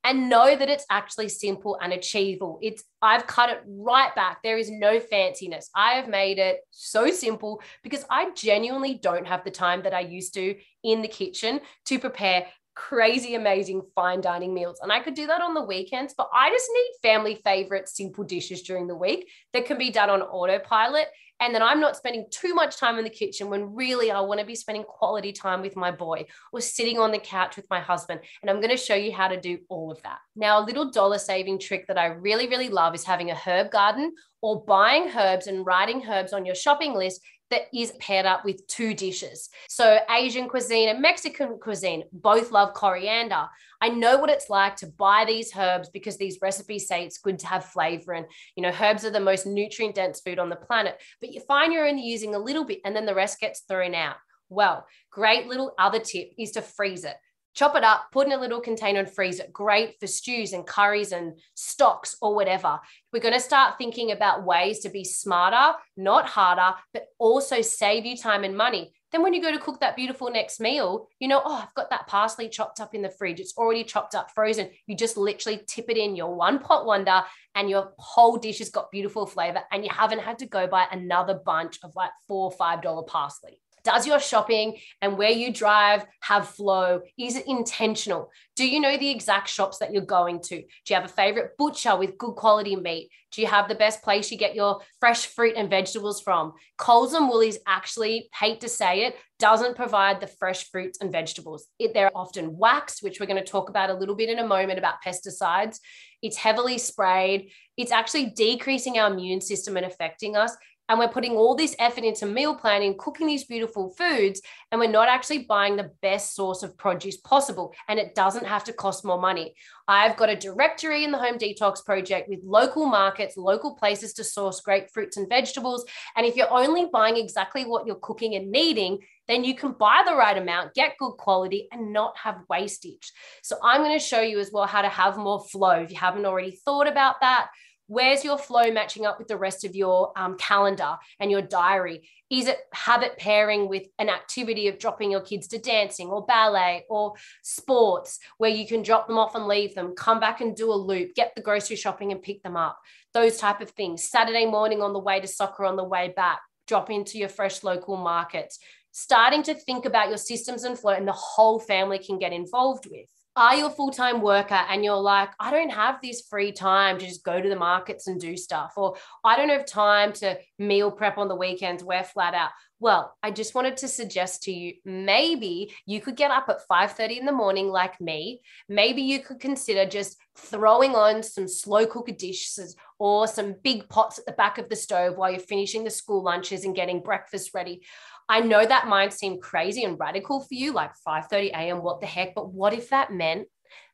and 0.05 0.29
know 0.29 0.55
that 0.55 0.69
it's 0.69 0.85
actually 0.91 1.31
simple 1.31 1.79
and 1.83 1.93
achievable. 1.93 2.59
It's 2.63 2.85
I've 3.01 3.27
cut 3.27 3.51
it 3.51 3.63
right 3.67 4.15
back. 4.15 4.43
There 4.43 4.59
is 4.59 4.71
no 4.71 5.01
fanciness. 5.01 5.69
I 5.75 5.93
have 5.93 6.09
made 6.09 6.39
it 6.39 6.61
so 6.71 7.11
simple 7.11 7.63
because 7.83 8.05
I 8.11 8.31
genuinely 8.33 8.95
don't 8.95 9.27
have 9.27 9.45
the 9.45 9.51
time 9.51 9.83
that 9.83 9.95
I 9.95 10.01
used 10.01 10.35
to 10.35 10.57
in 10.85 11.01
the 11.01 11.09
kitchen 11.09 11.61
to 11.87 11.99
prepare 11.99 12.47
crazy 12.75 13.35
amazing 13.35 13.83
fine 13.95 14.21
dining 14.21 14.53
meals 14.53 14.81
and 14.83 14.91
I 14.91 15.01
could 15.01 15.15
do 15.15 15.27
that 15.29 15.41
on 15.41 15.55
the 15.55 15.63
weekends 15.63 16.15
but 16.17 16.29
I 16.35 16.51
just 16.51 16.69
need 16.73 17.09
family 17.09 17.41
favorite 17.45 17.89
simple 17.89 18.25
dishes 18.25 18.63
during 18.63 18.87
the 18.87 18.97
week 18.97 19.31
that 19.53 19.67
can 19.67 19.79
be 19.79 19.91
done 19.91 20.11
on 20.11 20.23
autopilot 20.23 21.07
and 21.41 21.55
then 21.55 21.63
I'm 21.63 21.81
not 21.81 21.97
spending 21.97 22.27
too 22.31 22.55
much 22.55 22.77
time 22.77 22.97
in 22.97 23.05
the 23.05 23.11
kitchen 23.11 23.51
when 23.51 23.75
really 23.75 24.11
I 24.11 24.21
want 24.21 24.41
to 24.41 24.47
be 24.47 24.55
spending 24.55 24.85
quality 24.85 25.33
time 25.33 25.63
with 25.63 25.77
my 25.77 25.91
boy 25.91 26.27
or 26.53 26.61
sitting 26.61 26.99
on 26.99 27.11
the 27.11 27.19
couch 27.19 27.57
with 27.57 27.67
my 27.69 27.81
husband. 27.81 28.21
And 28.41 28.51
I'm 28.51 28.61
going 28.61 28.71
to 28.71 28.77
show 28.77 28.95
you 28.95 29.13
how 29.13 29.29
to 29.29 29.41
do 29.41 29.59
all 29.69 29.91
of 29.91 30.01
that. 30.03 30.19
Now, 30.37 30.61
a 30.61 30.65
little 30.65 30.91
dollar 30.91 31.19
saving 31.19 31.59
trick 31.59 31.89
that 31.89 31.99
I 31.99 32.07
really, 32.07 32.49
really 32.49 32.69
love 32.69 32.95
is 32.95 33.05
having 33.05 33.31
a 33.31 33.35
herb 33.35 33.73
garden 33.73 34.15
or 34.43 34.65
buying 34.65 35.11
herbs 35.15 35.47
and 35.47 35.67
writing 35.67 36.05
herbs 36.09 36.33
on 36.33 36.47
your 36.47 36.55
shopping 36.55 36.95
list 36.95 37.21
that 37.51 37.63
is 37.75 37.93
paired 37.93 38.27
up 38.27 38.45
with 38.45 38.67
two 38.67 38.95
dishes. 38.95 39.49
So 39.69 39.99
Asian 40.11 40.49
cuisine 40.49 40.89
and 40.89 41.01
Mexican 41.01 41.59
cuisine 41.59 42.05
both 42.13 42.51
love 42.51 42.75
coriander. 42.75 43.47
I 43.81 43.91
know 43.91 44.19
what 44.19 44.31
it's 44.31 44.49
like 44.49 44.77
to 44.77 44.87
buy 44.87 45.25
these 45.27 45.55
herbs 45.57 45.91
because 45.91 46.17
these 46.17 46.39
recipes 46.41 46.89
say 46.89 47.05
it's 47.05 47.19
good 47.19 47.39
to 47.41 47.47
have 47.47 47.67
flavor 47.67 48.13
and 48.13 48.27
you 48.57 48.63
know 48.63 48.73
herbs 48.81 49.05
are 49.05 49.11
the 49.11 49.21
most 49.21 49.47
nutrient 49.47 49.95
dense 49.95 50.21
food 50.21 50.39
on 50.39 50.49
the 50.49 50.57
planet, 50.57 51.01
but 51.21 51.33
you 51.33 51.41
find 51.41 51.73
you're 51.73 51.87
only 51.87 52.03
using 52.03 52.35
a 52.35 52.39
little 52.39 52.65
bit 52.65 52.81
and 52.85 52.97
then 52.97 53.07
the 53.07 53.15
rest 53.15 53.41
gets 53.41 53.61
thrown 53.61 53.95
out. 53.95 54.17
Well, 54.49 54.87
great 55.11 55.47
little 55.47 55.75
other 55.79 56.01
tip 56.01 56.31
is 56.39 56.53
to 56.53 56.63
freeze 56.63 57.05
it 57.05 57.17
chop 57.55 57.77
it 57.77 57.85
up, 57.85 58.07
put 58.13 58.27
in 58.27 58.33
a 58.33 58.41
little 58.41 58.61
container 58.61 59.01
and 59.01 59.11
freeze 59.11 59.41
it. 59.41 59.53
Great 59.53 59.99
for 60.01 60.07
stews 60.07 60.53
and 60.53 60.67
curries 60.67 61.13
and 61.13 61.39
stocks 61.55 62.17
or 62.21 62.35
whatever. 62.35 62.81
We're 63.13 63.21
going 63.21 63.35
to 63.35 63.41
start 63.41 63.79
thinking 63.79 64.11
about 64.13 64.45
ways 64.45 64.81
to 64.81 64.89
be 64.89 65.05
smarter, 65.05 65.79
not 65.97 66.27
harder, 66.27 66.77
but 66.93 67.07
also 67.19 67.63
save 67.63 68.05
you 68.05 68.17
time 68.17 68.45
and 68.45 68.57
money. 68.57 68.93
Then 69.13 69.23
when 69.23 69.33
you 69.33 69.41
go 69.41 69.53
to 69.53 69.61
cook 69.61 69.79
that 69.79 69.95
beautiful 69.95 70.29
next 70.29 70.59
meal, 70.59 71.07
you 71.21 71.29
know, 71.29 71.41
oh, 71.45 71.63
I've 71.63 71.75
got 71.75 71.89
that 71.91 72.09
parsley 72.09 72.49
chopped 72.49 72.81
up 72.81 72.97
in 72.97 73.03
the 73.03 73.11
fridge. 73.11 73.39
It's 73.39 73.57
already 73.57 73.85
chopped 73.85 74.17
up, 74.17 74.33
frozen. 74.33 74.71
You 74.89 74.97
just 74.97 75.17
literally 75.17 75.61
tip 75.69 75.87
it 75.89 75.97
in 75.97 76.17
your 76.17 76.35
one 76.35 76.59
pot 76.59 76.85
wonder 76.85 77.23
and 77.55 77.71
your 77.71 77.93
whole 77.97 78.37
dish 78.37 78.59
has 78.59 78.71
got 78.71 78.91
beautiful 78.91 79.25
flavor 79.25 79.61
and 79.71 79.85
you 79.85 79.91
haven't 79.93 80.19
had 80.19 80.41
to 80.41 80.47
go 80.47 80.67
buy 80.67 80.87
another 80.91 81.35
bunch 81.35 81.79
of 81.85 81.95
like 81.95 82.11
four 82.27 82.47
or 82.47 82.51
five 82.51 82.83
dollar 82.83 83.05
parsley. 83.05 83.61
Does 83.85 84.07
your 84.07 84.19
shopping 84.19 84.79
and 85.03 85.19
where 85.19 85.31
you 85.31 85.53
drive 85.53 86.07
have 86.21 86.49
flow? 86.49 87.03
Is 87.19 87.37
it 87.37 87.47
intentional? 87.47 88.31
Do 88.57 88.67
you 88.67 88.81
know 88.81 88.97
the 88.97 89.11
exact 89.11 89.49
shops 89.49 89.79
that 89.79 89.93
you're 89.93 90.03
going 90.03 90.41
to? 90.41 90.57
Do 90.57 90.65
you 90.89 90.97
have 90.97 91.05
a 91.05 91.09
favorite 91.09 91.59
butcher 91.59 91.95
with 91.95 92.17
good 92.17 92.33
quality 92.33 92.77
meat? 92.77 93.11
Do 93.33 93.43
you 93.43 93.47
have 93.49 93.69
the 93.69 93.75
best 93.75 94.03
place 94.03 94.31
you 94.31 94.39
get 94.39 94.55
your 94.55 94.81
fresh 95.01 95.27
fruit 95.27 95.55
and 95.57 95.69
vegetables 95.69 96.23
from? 96.23 96.55
Coles 96.79 97.13
and 97.13 97.29
Woolies 97.29 97.59
actually, 97.67 98.31
hate 98.35 98.61
to 98.61 98.69
say 98.69 99.05
it, 99.05 99.17
doesn't 99.39 99.77
provide 99.77 100.21
the 100.21 100.29
fresh 100.29 100.71
fruits 100.71 100.99
and 101.01 101.13
vegetables. 101.13 101.67
It, 101.79 101.93
they're 101.93 102.17
often 102.17 102.57
waxed, 102.57 103.03
which 103.03 103.21
we're 103.21 103.27
going 103.27 103.45
to 103.45 103.51
talk 103.51 103.69
about 103.69 103.91
a 103.91 103.95
little 103.95 104.15
bit 104.15 104.31
in 104.31 104.39
a 104.39 104.47
moment 104.47 104.79
about 104.79 105.03
pesticides. 105.05 105.81
It's 106.23 106.37
heavily 106.37 106.79
sprayed. 106.79 107.51
It's 107.77 107.93
actually 107.93 108.31
decreasing 108.31 108.99
our 108.99 109.13
immune 109.13 109.41
system 109.41 109.77
and 109.77 109.85
affecting 109.85 110.37
us 110.37 110.57
and 110.89 110.99
we're 110.99 111.09
putting 111.09 111.33
all 111.33 111.55
this 111.55 111.75
effort 111.79 112.05
into 112.05 112.27
meal 112.27 112.55
planning, 112.55 112.97
cooking 112.99 113.27
these 113.27 113.45
beautiful 113.45 113.91
foods, 113.97 114.43
and 114.71 114.81
we're 114.81 114.91
not 114.91 115.09
actually 115.09 115.45
buying 115.45 115.77
the 115.77 115.91
best 116.03 116.35
source 116.35 116.63
of 116.63 116.77
produce 116.77 117.17
possible. 117.17 117.75
And 117.89 117.99
it 117.99 118.15
doesn't 118.15 118.47
have 118.47 118.65
to 118.65 118.73
cost 118.73 119.05
more 119.05 119.21
money. 119.21 119.55
I've 119.89 120.17
got 120.17 120.29
a 120.29 120.37
directory 120.37 121.05
in 121.05 121.11
the 121.11 121.19
Home 121.19 121.39
Detox 121.39 121.85
Project 121.85 122.29
with 122.29 122.41
local 122.43 122.87
markets, 122.87 123.37
local 123.37 123.77
places 123.77 124.13
to 124.15 124.25
source 124.25 124.61
great 124.61 124.91
fruits 124.91 125.17
and 125.17 125.29
vegetables. 125.29 125.85
And 126.17 126.27
if 126.27 126.37
you're 126.37 126.53
only 126.53 126.87
buying 126.93 127.17
exactly 127.17 127.65
what 127.65 127.87
you're 127.87 127.97
cooking 127.97 128.35
and 128.35 128.51
needing, 128.51 128.99
then 129.27 129.43
you 129.43 129.55
can 129.55 129.73
buy 129.73 130.03
the 130.07 130.15
right 130.15 130.37
amount, 130.37 130.75
get 130.75 130.99
good 130.99 131.13
quality, 131.13 131.67
and 131.73 131.93
not 131.93 132.17
have 132.19 132.43
wastage. 132.51 133.13
So 133.43 133.57
I'm 133.63 133.81
going 133.81 133.99
to 133.99 134.05
show 134.05 134.21
you 134.21 134.39
as 134.39 134.51
well 134.53 134.67
how 134.67 134.83
to 134.83 134.89
have 134.89 135.17
more 135.17 135.43
flow. 135.45 135.73
If 135.73 135.91
you 135.91 135.97
haven't 135.97 136.27
already 136.27 136.59
thought 136.65 136.87
about 136.87 137.21
that, 137.23 137.49
Where's 137.87 138.25
your 138.25 138.39
flow 138.39 138.71
matching 138.71 139.05
up 139.05 139.19
with 139.19 139.29
the 139.29 139.37
rest 139.37 139.65
of 139.65 139.77
your 139.77 140.13
um, 140.17 140.39
calendar 140.39 140.97
and 141.21 141.31
your 141.31 141.43
diary? 141.43 142.09
Is 142.31 142.49
it 142.49 142.59
habit 142.73 143.19
pairing 143.19 143.69
with 143.69 143.83
an 143.99 144.09
activity 144.09 144.69
of 144.69 144.79
dropping 144.79 145.11
your 145.11 145.21
kids 145.21 145.49
to 145.49 145.59
dancing 145.59 146.09
or 146.09 146.25
ballet 146.25 146.87
or 146.89 147.13
sports 147.43 148.19
where 148.39 148.51
you 148.51 148.67
can 148.67 148.83
drop 148.83 149.07
them 149.07 149.19
off 149.19 149.35
and 149.35 149.47
leave 149.47 149.75
them, 149.75 149.95
come 149.95 150.19
back 150.19 150.41
and 150.41 150.57
do 150.57 150.73
a 150.73 150.75
loop, 150.75 151.15
get 151.15 151.33
the 151.37 151.43
grocery 151.43 151.77
shopping 151.77 152.11
and 152.11 152.23
pick 152.23 152.43
them 152.43 152.57
up? 152.57 152.79
Those 153.13 153.37
type 153.37 153.61
of 153.61 153.71
things. 153.71 154.09
Saturday 154.09 154.47
morning 154.47 154.81
on 154.81 154.95
the 154.95 154.99
way 154.99 155.21
to 155.21 155.27
soccer, 155.27 155.67
on 155.67 155.77
the 155.77 155.85
way 155.85 156.13
back, 156.17 156.41
drop 156.67 156.89
into 156.89 157.19
your 157.19 157.29
fresh 157.29 157.63
local 157.63 157.99
markets. 157.99 158.59
Starting 158.93 159.43
to 159.43 159.55
think 159.55 159.85
about 159.85 160.09
your 160.09 160.17
systems 160.17 160.65
and 160.65 160.79
flow, 160.79 160.93
and 160.93 161.07
the 161.07 161.13
whole 161.13 161.59
family 161.59 161.99
can 161.99 162.19
get 162.19 162.33
involved 162.33 162.87
with 162.91 163.09
are 163.37 163.57
you 163.57 163.67
a 163.67 163.71
full 163.71 163.91
time 163.91 164.21
worker 164.21 164.55
and 164.55 164.85
you're 164.85 164.97
like, 164.97 165.31
I 165.41 165.51
don't 165.51 165.73
have 165.73 166.01
this 166.01 166.23
free 166.29 166.53
time 166.53 166.99
to 166.99 167.07
just 167.07 167.25
go 167.25 167.41
to 167.41 167.49
the 167.49 167.57
markets 167.57 168.07
and 168.07 168.21
do 168.21 168.37
stuff, 168.37 168.75
or 168.77 168.97
I 169.25 169.37
don't 169.37 169.49
have 169.49 169.67
time 169.67 170.13
to 170.15 170.39
meal 170.59 170.91
prep 170.91 171.19
on 171.19 171.29
the 171.29 171.35
weekends, 171.35 171.83
we're 171.83 172.05
flat 172.05 172.35
out. 172.35 172.51
Well, 172.81 173.17
I 173.23 173.31
just 173.31 173.55
wanted 173.55 173.79
to 173.79 173.89
suggest 173.89 174.43
to 174.43 174.53
you 174.53 174.75
maybe 174.85 175.75
you 175.87 176.01
could 176.01 176.17
get 176.17 176.31
up 176.31 176.49
at 176.49 176.67
5:30 176.69 177.19
in 177.19 177.27
the 177.27 177.33
morning 177.33 177.69
like 177.69 178.01
me. 178.01 178.43
Maybe 178.69 179.03
you 179.03 179.21
could 179.21 179.41
consider 179.41 179.87
just 179.87 180.19
throwing 180.37 180.95
on 180.95 181.23
some 181.23 181.49
slow 181.49 181.87
cooker 181.87 182.13
dishes 182.13 182.77
or 182.99 183.27
some 183.27 183.55
big 183.63 183.89
pots 183.89 184.19
at 184.19 184.27
the 184.27 184.33
back 184.33 184.59
of 184.59 184.69
the 184.69 184.77
stove 184.77 185.17
while 185.17 185.31
you're 185.31 185.41
finishing 185.41 185.85
the 185.85 185.91
school 185.91 186.23
lunches 186.23 186.65
and 186.65 186.77
getting 186.77 187.01
breakfast 187.01 187.53
ready. 187.55 187.83
I 188.29 188.41
know 188.41 188.65
that 188.65 188.89
might 188.89 189.13
seem 189.13 189.41
crazy 189.41 189.85
and 189.85 189.99
radical 189.99 190.41
for 190.41 190.55
you, 190.55 190.73
like 190.73 190.93
5:30 191.07 191.51
a.m. 191.51 191.83
What 191.83 192.01
the 192.01 192.07
heck? 192.07 192.35
But 192.35 192.53
what 192.53 192.73
if 192.73 192.91
that 192.91 193.13
meant 193.13 193.49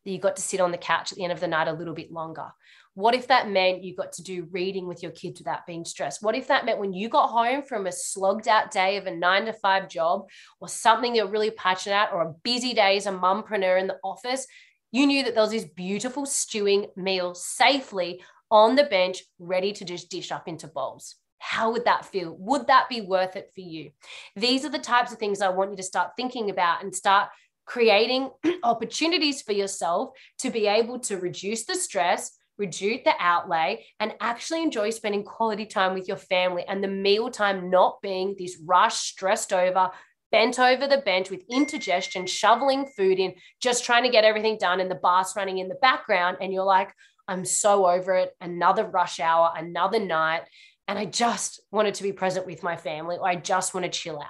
that 0.04 0.10
you 0.10 0.18
got 0.18 0.36
to 0.36 0.42
sit 0.42 0.60
on 0.60 0.70
the 0.70 0.78
couch 0.78 1.12
at 1.12 1.16
the 1.16 1.24
end 1.24 1.32
of 1.32 1.40
the 1.40 1.48
night 1.48 1.68
a 1.68 1.72
little 1.72 1.94
bit 1.94 2.12
longer? 2.12 2.46
What 2.94 3.14
if 3.14 3.28
that 3.28 3.48
meant 3.48 3.84
you 3.84 3.94
got 3.94 4.12
to 4.14 4.22
do 4.22 4.48
reading 4.50 4.86
with 4.86 5.02
your 5.02 5.12
kids 5.12 5.40
without 5.40 5.66
being 5.66 5.84
stressed? 5.84 6.22
What 6.22 6.34
if 6.34 6.48
that 6.48 6.64
meant 6.64 6.80
when 6.80 6.92
you 6.92 7.08
got 7.08 7.28
home 7.28 7.62
from 7.62 7.86
a 7.86 7.92
slogged 7.92 8.48
out 8.48 8.70
day 8.70 8.96
of 8.96 9.06
a 9.06 9.14
nine 9.14 9.46
to 9.46 9.52
five 9.52 9.88
job 9.88 10.28
or 10.60 10.68
something 10.68 11.14
you're 11.14 11.28
really 11.28 11.52
passionate 11.52 11.96
at, 11.96 12.12
or 12.12 12.22
a 12.22 12.34
busy 12.42 12.74
day 12.74 12.96
as 12.96 13.06
a 13.06 13.12
mumpreneur 13.12 13.80
in 13.80 13.86
the 13.86 13.98
office, 14.02 14.46
you 14.92 15.06
knew 15.06 15.22
that 15.22 15.34
there 15.34 15.42
was 15.42 15.52
this 15.52 15.64
beautiful 15.64 16.26
stewing 16.26 16.86
meal 16.96 17.34
safely 17.34 18.22
on 18.50 18.74
the 18.74 18.84
bench, 18.84 19.22
ready 19.38 19.72
to 19.72 19.84
just 19.84 20.10
dish 20.10 20.32
up 20.32 20.48
into 20.48 20.66
bowls? 20.66 21.19
How 21.40 21.72
would 21.72 21.86
that 21.86 22.04
feel? 22.04 22.36
Would 22.38 22.66
that 22.66 22.88
be 22.88 23.00
worth 23.00 23.34
it 23.34 23.50
for 23.54 23.62
you? 23.62 23.90
These 24.36 24.64
are 24.64 24.68
the 24.68 24.78
types 24.78 25.10
of 25.10 25.18
things 25.18 25.40
I 25.40 25.48
want 25.48 25.70
you 25.70 25.76
to 25.78 25.82
start 25.82 26.12
thinking 26.14 26.50
about 26.50 26.84
and 26.84 26.94
start 26.94 27.30
creating 27.64 28.30
opportunities 28.62 29.40
for 29.40 29.52
yourself 29.52 30.10
to 30.40 30.50
be 30.50 30.66
able 30.66 30.98
to 31.00 31.16
reduce 31.16 31.64
the 31.64 31.74
stress, 31.74 32.32
reduce 32.58 33.00
the 33.04 33.14
outlay, 33.18 33.86
and 33.98 34.14
actually 34.20 34.62
enjoy 34.62 34.90
spending 34.90 35.24
quality 35.24 35.64
time 35.64 35.94
with 35.94 36.06
your 36.06 36.18
family 36.18 36.62
and 36.68 36.84
the 36.84 36.88
meal 36.88 37.30
time 37.30 37.70
not 37.70 38.02
being 38.02 38.36
this 38.38 38.58
rush, 38.66 38.96
stressed 38.96 39.52
over, 39.52 39.90
bent 40.30 40.58
over 40.58 40.86
the 40.86 40.98
bench 40.98 41.30
with 41.30 41.42
indigestion, 41.50 42.26
shoveling 42.26 42.86
food 42.96 43.18
in, 43.18 43.34
just 43.60 43.84
trying 43.84 44.04
to 44.04 44.10
get 44.10 44.24
everything 44.24 44.58
done 44.58 44.78
and 44.78 44.90
the 44.90 44.94
bath's 44.96 45.34
running 45.36 45.56
in 45.56 45.68
the 45.68 45.74
background. 45.76 46.36
And 46.40 46.52
you're 46.52 46.64
like, 46.64 46.92
I'm 47.26 47.44
so 47.44 47.88
over 47.88 48.16
it. 48.16 48.36
Another 48.40 48.84
rush 48.84 49.20
hour, 49.20 49.52
another 49.56 50.00
night 50.00 50.42
and 50.90 50.98
I 50.98 51.04
just 51.04 51.60
wanted 51.70 51.94
to 51.94 52.02
be 52.02 52.12
present 52.12 52.46
with 52.46 52.64
my 52.64 52.76
family 52.76 53.16
or 53.16 53.28
I 53.28 53.36
just 53.36 53.74
want 53.74 53.84
to 53.84 53.90
chill 53.90 54.18
out. 54.18 54.26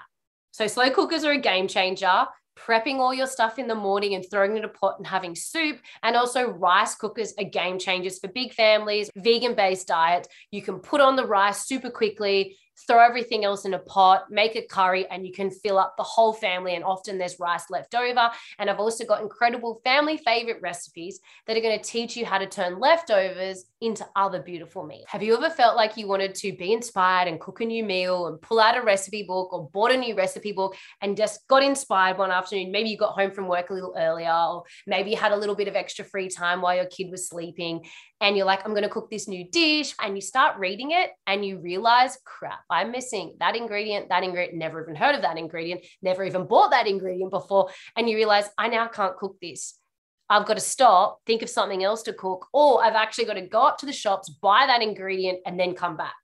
So, 0.51 0.67
slow 0.67 0.91
cookers 0.91 1.25
are 1.25 1.33
a 1.33 1.39
game 1.39 1.67
changer. 1.67 2.27
Prepping 2.59 2.97
all 2.97 3.15
your 3.15 3.27
stuff 3.27 3.59
in 3.59 3.67
the 3.67 3.75
morning 3.75 4.15
and 4.15 4.23
throwing 4.31 4.55
it 4.55 4.59
in 4.59 4.65
a 4.65 4.69
pot 4.69 4.97
and 4.99 5.07
having 5.07 5.35
soup, 5.35 5.79
and 6.03 6.15
also 6.15 6.51
rice 6.51 6.95
cookers 6.95 7.33
are 7.39 7.45
game 7.45 7.79
changers 7.79 8.19
for 8.19 8.29
big 8.29 8.53
families, 8.53 9.09
vegan 9.17 9.55
based 9.55 9.89
diet. 9.89 10.29
You 10.51 10.61
can 10.61 10.81
put 10.81 11.01
on 11.01 11.17
the 11.17 11.25
rice 11.25 11.67
super 11.67 11.89
quickly, 11.89 12.59
throw 12.87 13.05
everything 13.05 13.45
else 13.45 13.65
in 13.65 13.75
a 13.75 13.79
pot, 13.79 14.31
make 14.31 14.57
a 14.57 14.63
curry, 14.63 15.07
and 15.11 15.27
you 15.27 15.33
can 15.33 15.51
fill 15.51 15.79
up 15.79 15.97
the 15.97 16.03
whole 16.03 16.33
family. 16.33 16.75
And 16.75 16.85
often 16.85 17.19
there's 17.19 17.41
rice 17.41 17.71
left 17.71 17.95
over. 17.95 18.31
And 18.59 18.71
I've 18.71 18.81
also 18.81 19.05
got 19.05 19.23
incredible 19.23 19.81
family 19.85 20.17
favorite 20.19 20.61
recipes 20.63 21.21
that 21.47 21.57
are 21.57 21.61
going 21.61 21.79
to 21.79 21.85
teach 21.85 22.17
you 22.17 22.25
how 22.25 22.39
to 22.39 22.47
turn 22.47 22.79
leftovers 22.79 23.65
into 23.81 24.07
other 24.17 24.43
beautiful 24.43 24.85
meals. 24.85 25.05
Have 25.09 25.23
you 25.23 25.37
ever 25.37 25.51
felt 25.51 25.77
like 25.77 25.97
you 25.97 26.07
wanted 26.07 26.35
to 26.37 26.53
be 26.57 26.73
inspired 26.73 27.29
and 27.29 27.41
cook 27.41 27.61
a 27.61 27.65
new 27.65 27.85
meal 27.85 28.27
and 28.27 28.41
pull 28.41 28.61
out 28.61 28.77
a 28.77 28.83
recipe 28.83 29.23
book 29.23 29.53
or 29.53 29.69
bought 29.71 29.93
a 29.93 29.97
new 29.97 30.15
recipe 30.15 30.53
book 30.53 30.77
and 31.01 31.17
just 31.17 31.47
got 31.49 31.63
inspired 31.63 32.19
one 32.19 32.31
afternoon? 32.31 32.71
Maybe 32.71 32.91
you 32.91 32.99
got 32.99 33.13
home 33.13 33.31
from 33.31 33.49
work 33.49 33.71
a 33.71 33.75
little 33.75 33.95
earlier, 33.97 34.33
or 34.33 34.65
maybe 34.87 35.11
you 35.11 35.17
had 35.17 35.33
a 35.33 35.37
little 35.37 35.55
bit 35.55 35.69
of 35.69 35.77
extra 35.77 36.05
free 36.05 36.29
time 36.29 36.61
while 36.61 36.77
your 36.77 36.87
kid 36.87 37.11
was 37.11 37.29
sleeping 37.29 37.83
and 38.21 38.37
you're 38.37 38.47
like, 38.47 38.65
I'm 38.65 38.73
going 38.73 38.83
to 38.83 38.89
cook 38.89 39.11
this 39.11 39.29
new 39.29 39.49
dish. 39.51 39.95
And 40.01 40.15
you 40.15 40.21
start 40.21 40.59
reading 40.59 40.91
it 40.91 41.11
and 41.27 41.45
you 41.45 41.59
realize, 41.59 42.19
crap, 42.25 42.61
I'm 42.71 42.91
missing 42.91 43.37
that 43.41 43.57
ingredient, 43.57 44.09
that 44.09 44.23
ingredient, 44.23 44.59
never 44.59 44.83
even 44.83 44.95
heard 44.95 45.15
of 45.15 45.23
that 45.23 45.39
ingredient, 45.39 45.85
never 46.03 46.25
even 46.25 46.47
bought 46.47 46.71
that 46.71 46.87
ingredient 46.87 47.31
before. 47.31 47.71
And 47.97 48.09
you 48.09 48.17
realize, 48.17 48.49
I 48.57 48.69
now 48.69 48.89
can't 48.89 49.17
cook 49.17 49.37
this. 49.41 49.77
I've 50.29 50.47
got 50.47 50.55
to 50.55 50.61
stop, 50.61 51.21
think 51.27 51.43
of 51.43 51.51
something 51.51 51.83
else 51.83 52.03
to 52.05 52.13
cook, 52.13 52.47
or 52.53 52.85
I've 52.85 52.95
actually 52.95 53.25
got 53.25 53.35
to 53.35 53.41
go 53.41 53.63
up 53.63 53.79
to 53.79 53.87
the 53.87 53.93
shops, 53.93 54.29
buy 54.29 54.67
that 54.67 54.81
ingredient, 54.81 55.41
and 55.45 55.59
then 55.59 55.75
come 55.75 55.97
back. 55.97 56.15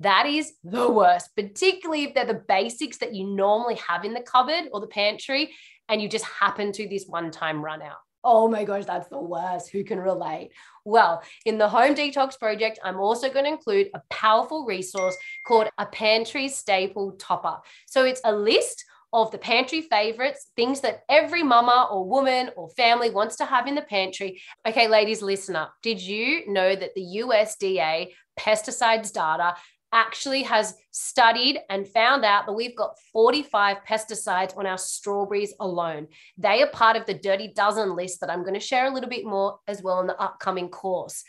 That 0.00 0.26
is 0.26 0.52
the 0.62 0.88
worst, 0.88 1.34
particularly 1.34 2.04
if 2.04 2.14
they're 2.14 2.24
the 2.24 2.34
basics 2.34 2.98
that 2.98 3.16
you 3.16 3.26
normally 3.26 3.74
have 3.88 4.04
in 4.04 4.14
the 4.14 4.20
cupboard 4.20 4.68
or 4.72 4.80
the 4.80 4.86
pantry, 4.86 5.52
and 5.88 6.00
you 6.00 6.08
just 6.08 6.24
happen 6.24 6.70
to 6.72 6.88
this 6.88 7.06
one 7.08 7.32
time 7.32 7.64
run 7.64 7.82
out. 7.82 7.96
Oh 8.30 8.46
my 8.46 8.62
gosh, 8.62 8.84
that's 8.84 9.08
the 9.08 9.18
worst. 9.18 9.70
Who 9.70 9.82
can 9.82 9.98
relate? 9.98 10.50
Well, 10.84 11.22
in 11.46 11.56
the 11.56 11.66
Home 11.66 11.94
Detox 11.94 12.38
Project, 12.38 12.78
I'm 12.84 13.00
also 13.00 13.30
going 13.30 13.46
to 13.46 13.50
include 13.50 13.88
a 13.94 14.02
powerful 14.10 14.66
resource 14.66 15.16
called 15.46 15.70
a 15.78 15.86
pantry 15.86 16.50
staple 16.50 17.12
topper. 17.12 17.56
So 17.86 18.04
it's 18.04 18.20
a 18.26 18.32
list 18.32 18.84
of 19.14 19.30
the 19.30 19.38
pantry 19.38 19.80
favorites, 19.80 20.50
things 20.56 20.80
that 20.80 21.04
every 21.08 21.42
mama 21.42 21.88
or 21.90 22.06
woman 22.06 22.50
or 22.54 22.68
family 22.68 23.08
wants 23.08 23.36
to 23.36 23.46
have 23.46 23.66
in 23.66 23.74
the 23.74 23.80
pantry. 23.80 24.42
Okay, 24.66 24.88
ladies, 24.88 25.22
listen 25.22 25.56
up. 25.56 25.72
Did 25.82 25.98
you 25.98 26.52
know 26.52 26.76
that 26.76 26.94
the 26.94 27.22
USDA 27.24 28.08
pesticides 28.38 29.10
data 29.10 29.54
actually 29.92 30.42
has 30.42 30.74
studied 30.90 31.58
and 31.70 31.88
found 31.88 32.24
out 32.24 32.46
that 32.46 32.52
we've 32.52 32.76
got 32.76 32.98
45 33.12 33.78
pesticides 33.88 34.56
on 34.56 34.66
our 34.66 34.78
strawberries 34.78 35.54
alone. 35.60 36.08
They 36.36 36.62
are 36.62 36.70
part 36.70 36.96
of 36.96 37.06
the 37.06 37.14
Dirty 37.14 37.52
Dozen 37.54 37.96
list 37.96 38.20
that 38.20 38.30
I'm 38.30 38.42
going 38.42 38.54
to 38.54 38.60
share 38.60 38.86
a 38.86 38.92
little 38.92 39.08
bit 39.08 39.24
more 39.24 39.58
as 39.66 39.82
well 39.82 40.00
in 40.00 40.06
the 40.06 40.20
upcoming 40.20 40.68
course. 40.68 41.24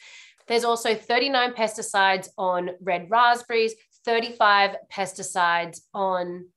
There's 0.47 0.63
also 0.63 0.95
39 0.95 1.53
pesticides 1.53 2.29
on 2.37 2.71
red 2.81 3.07
raspberries, 3.09 3.75
35 4.03 4.75
pesticides 4.91 5.81
on 5.93 6.47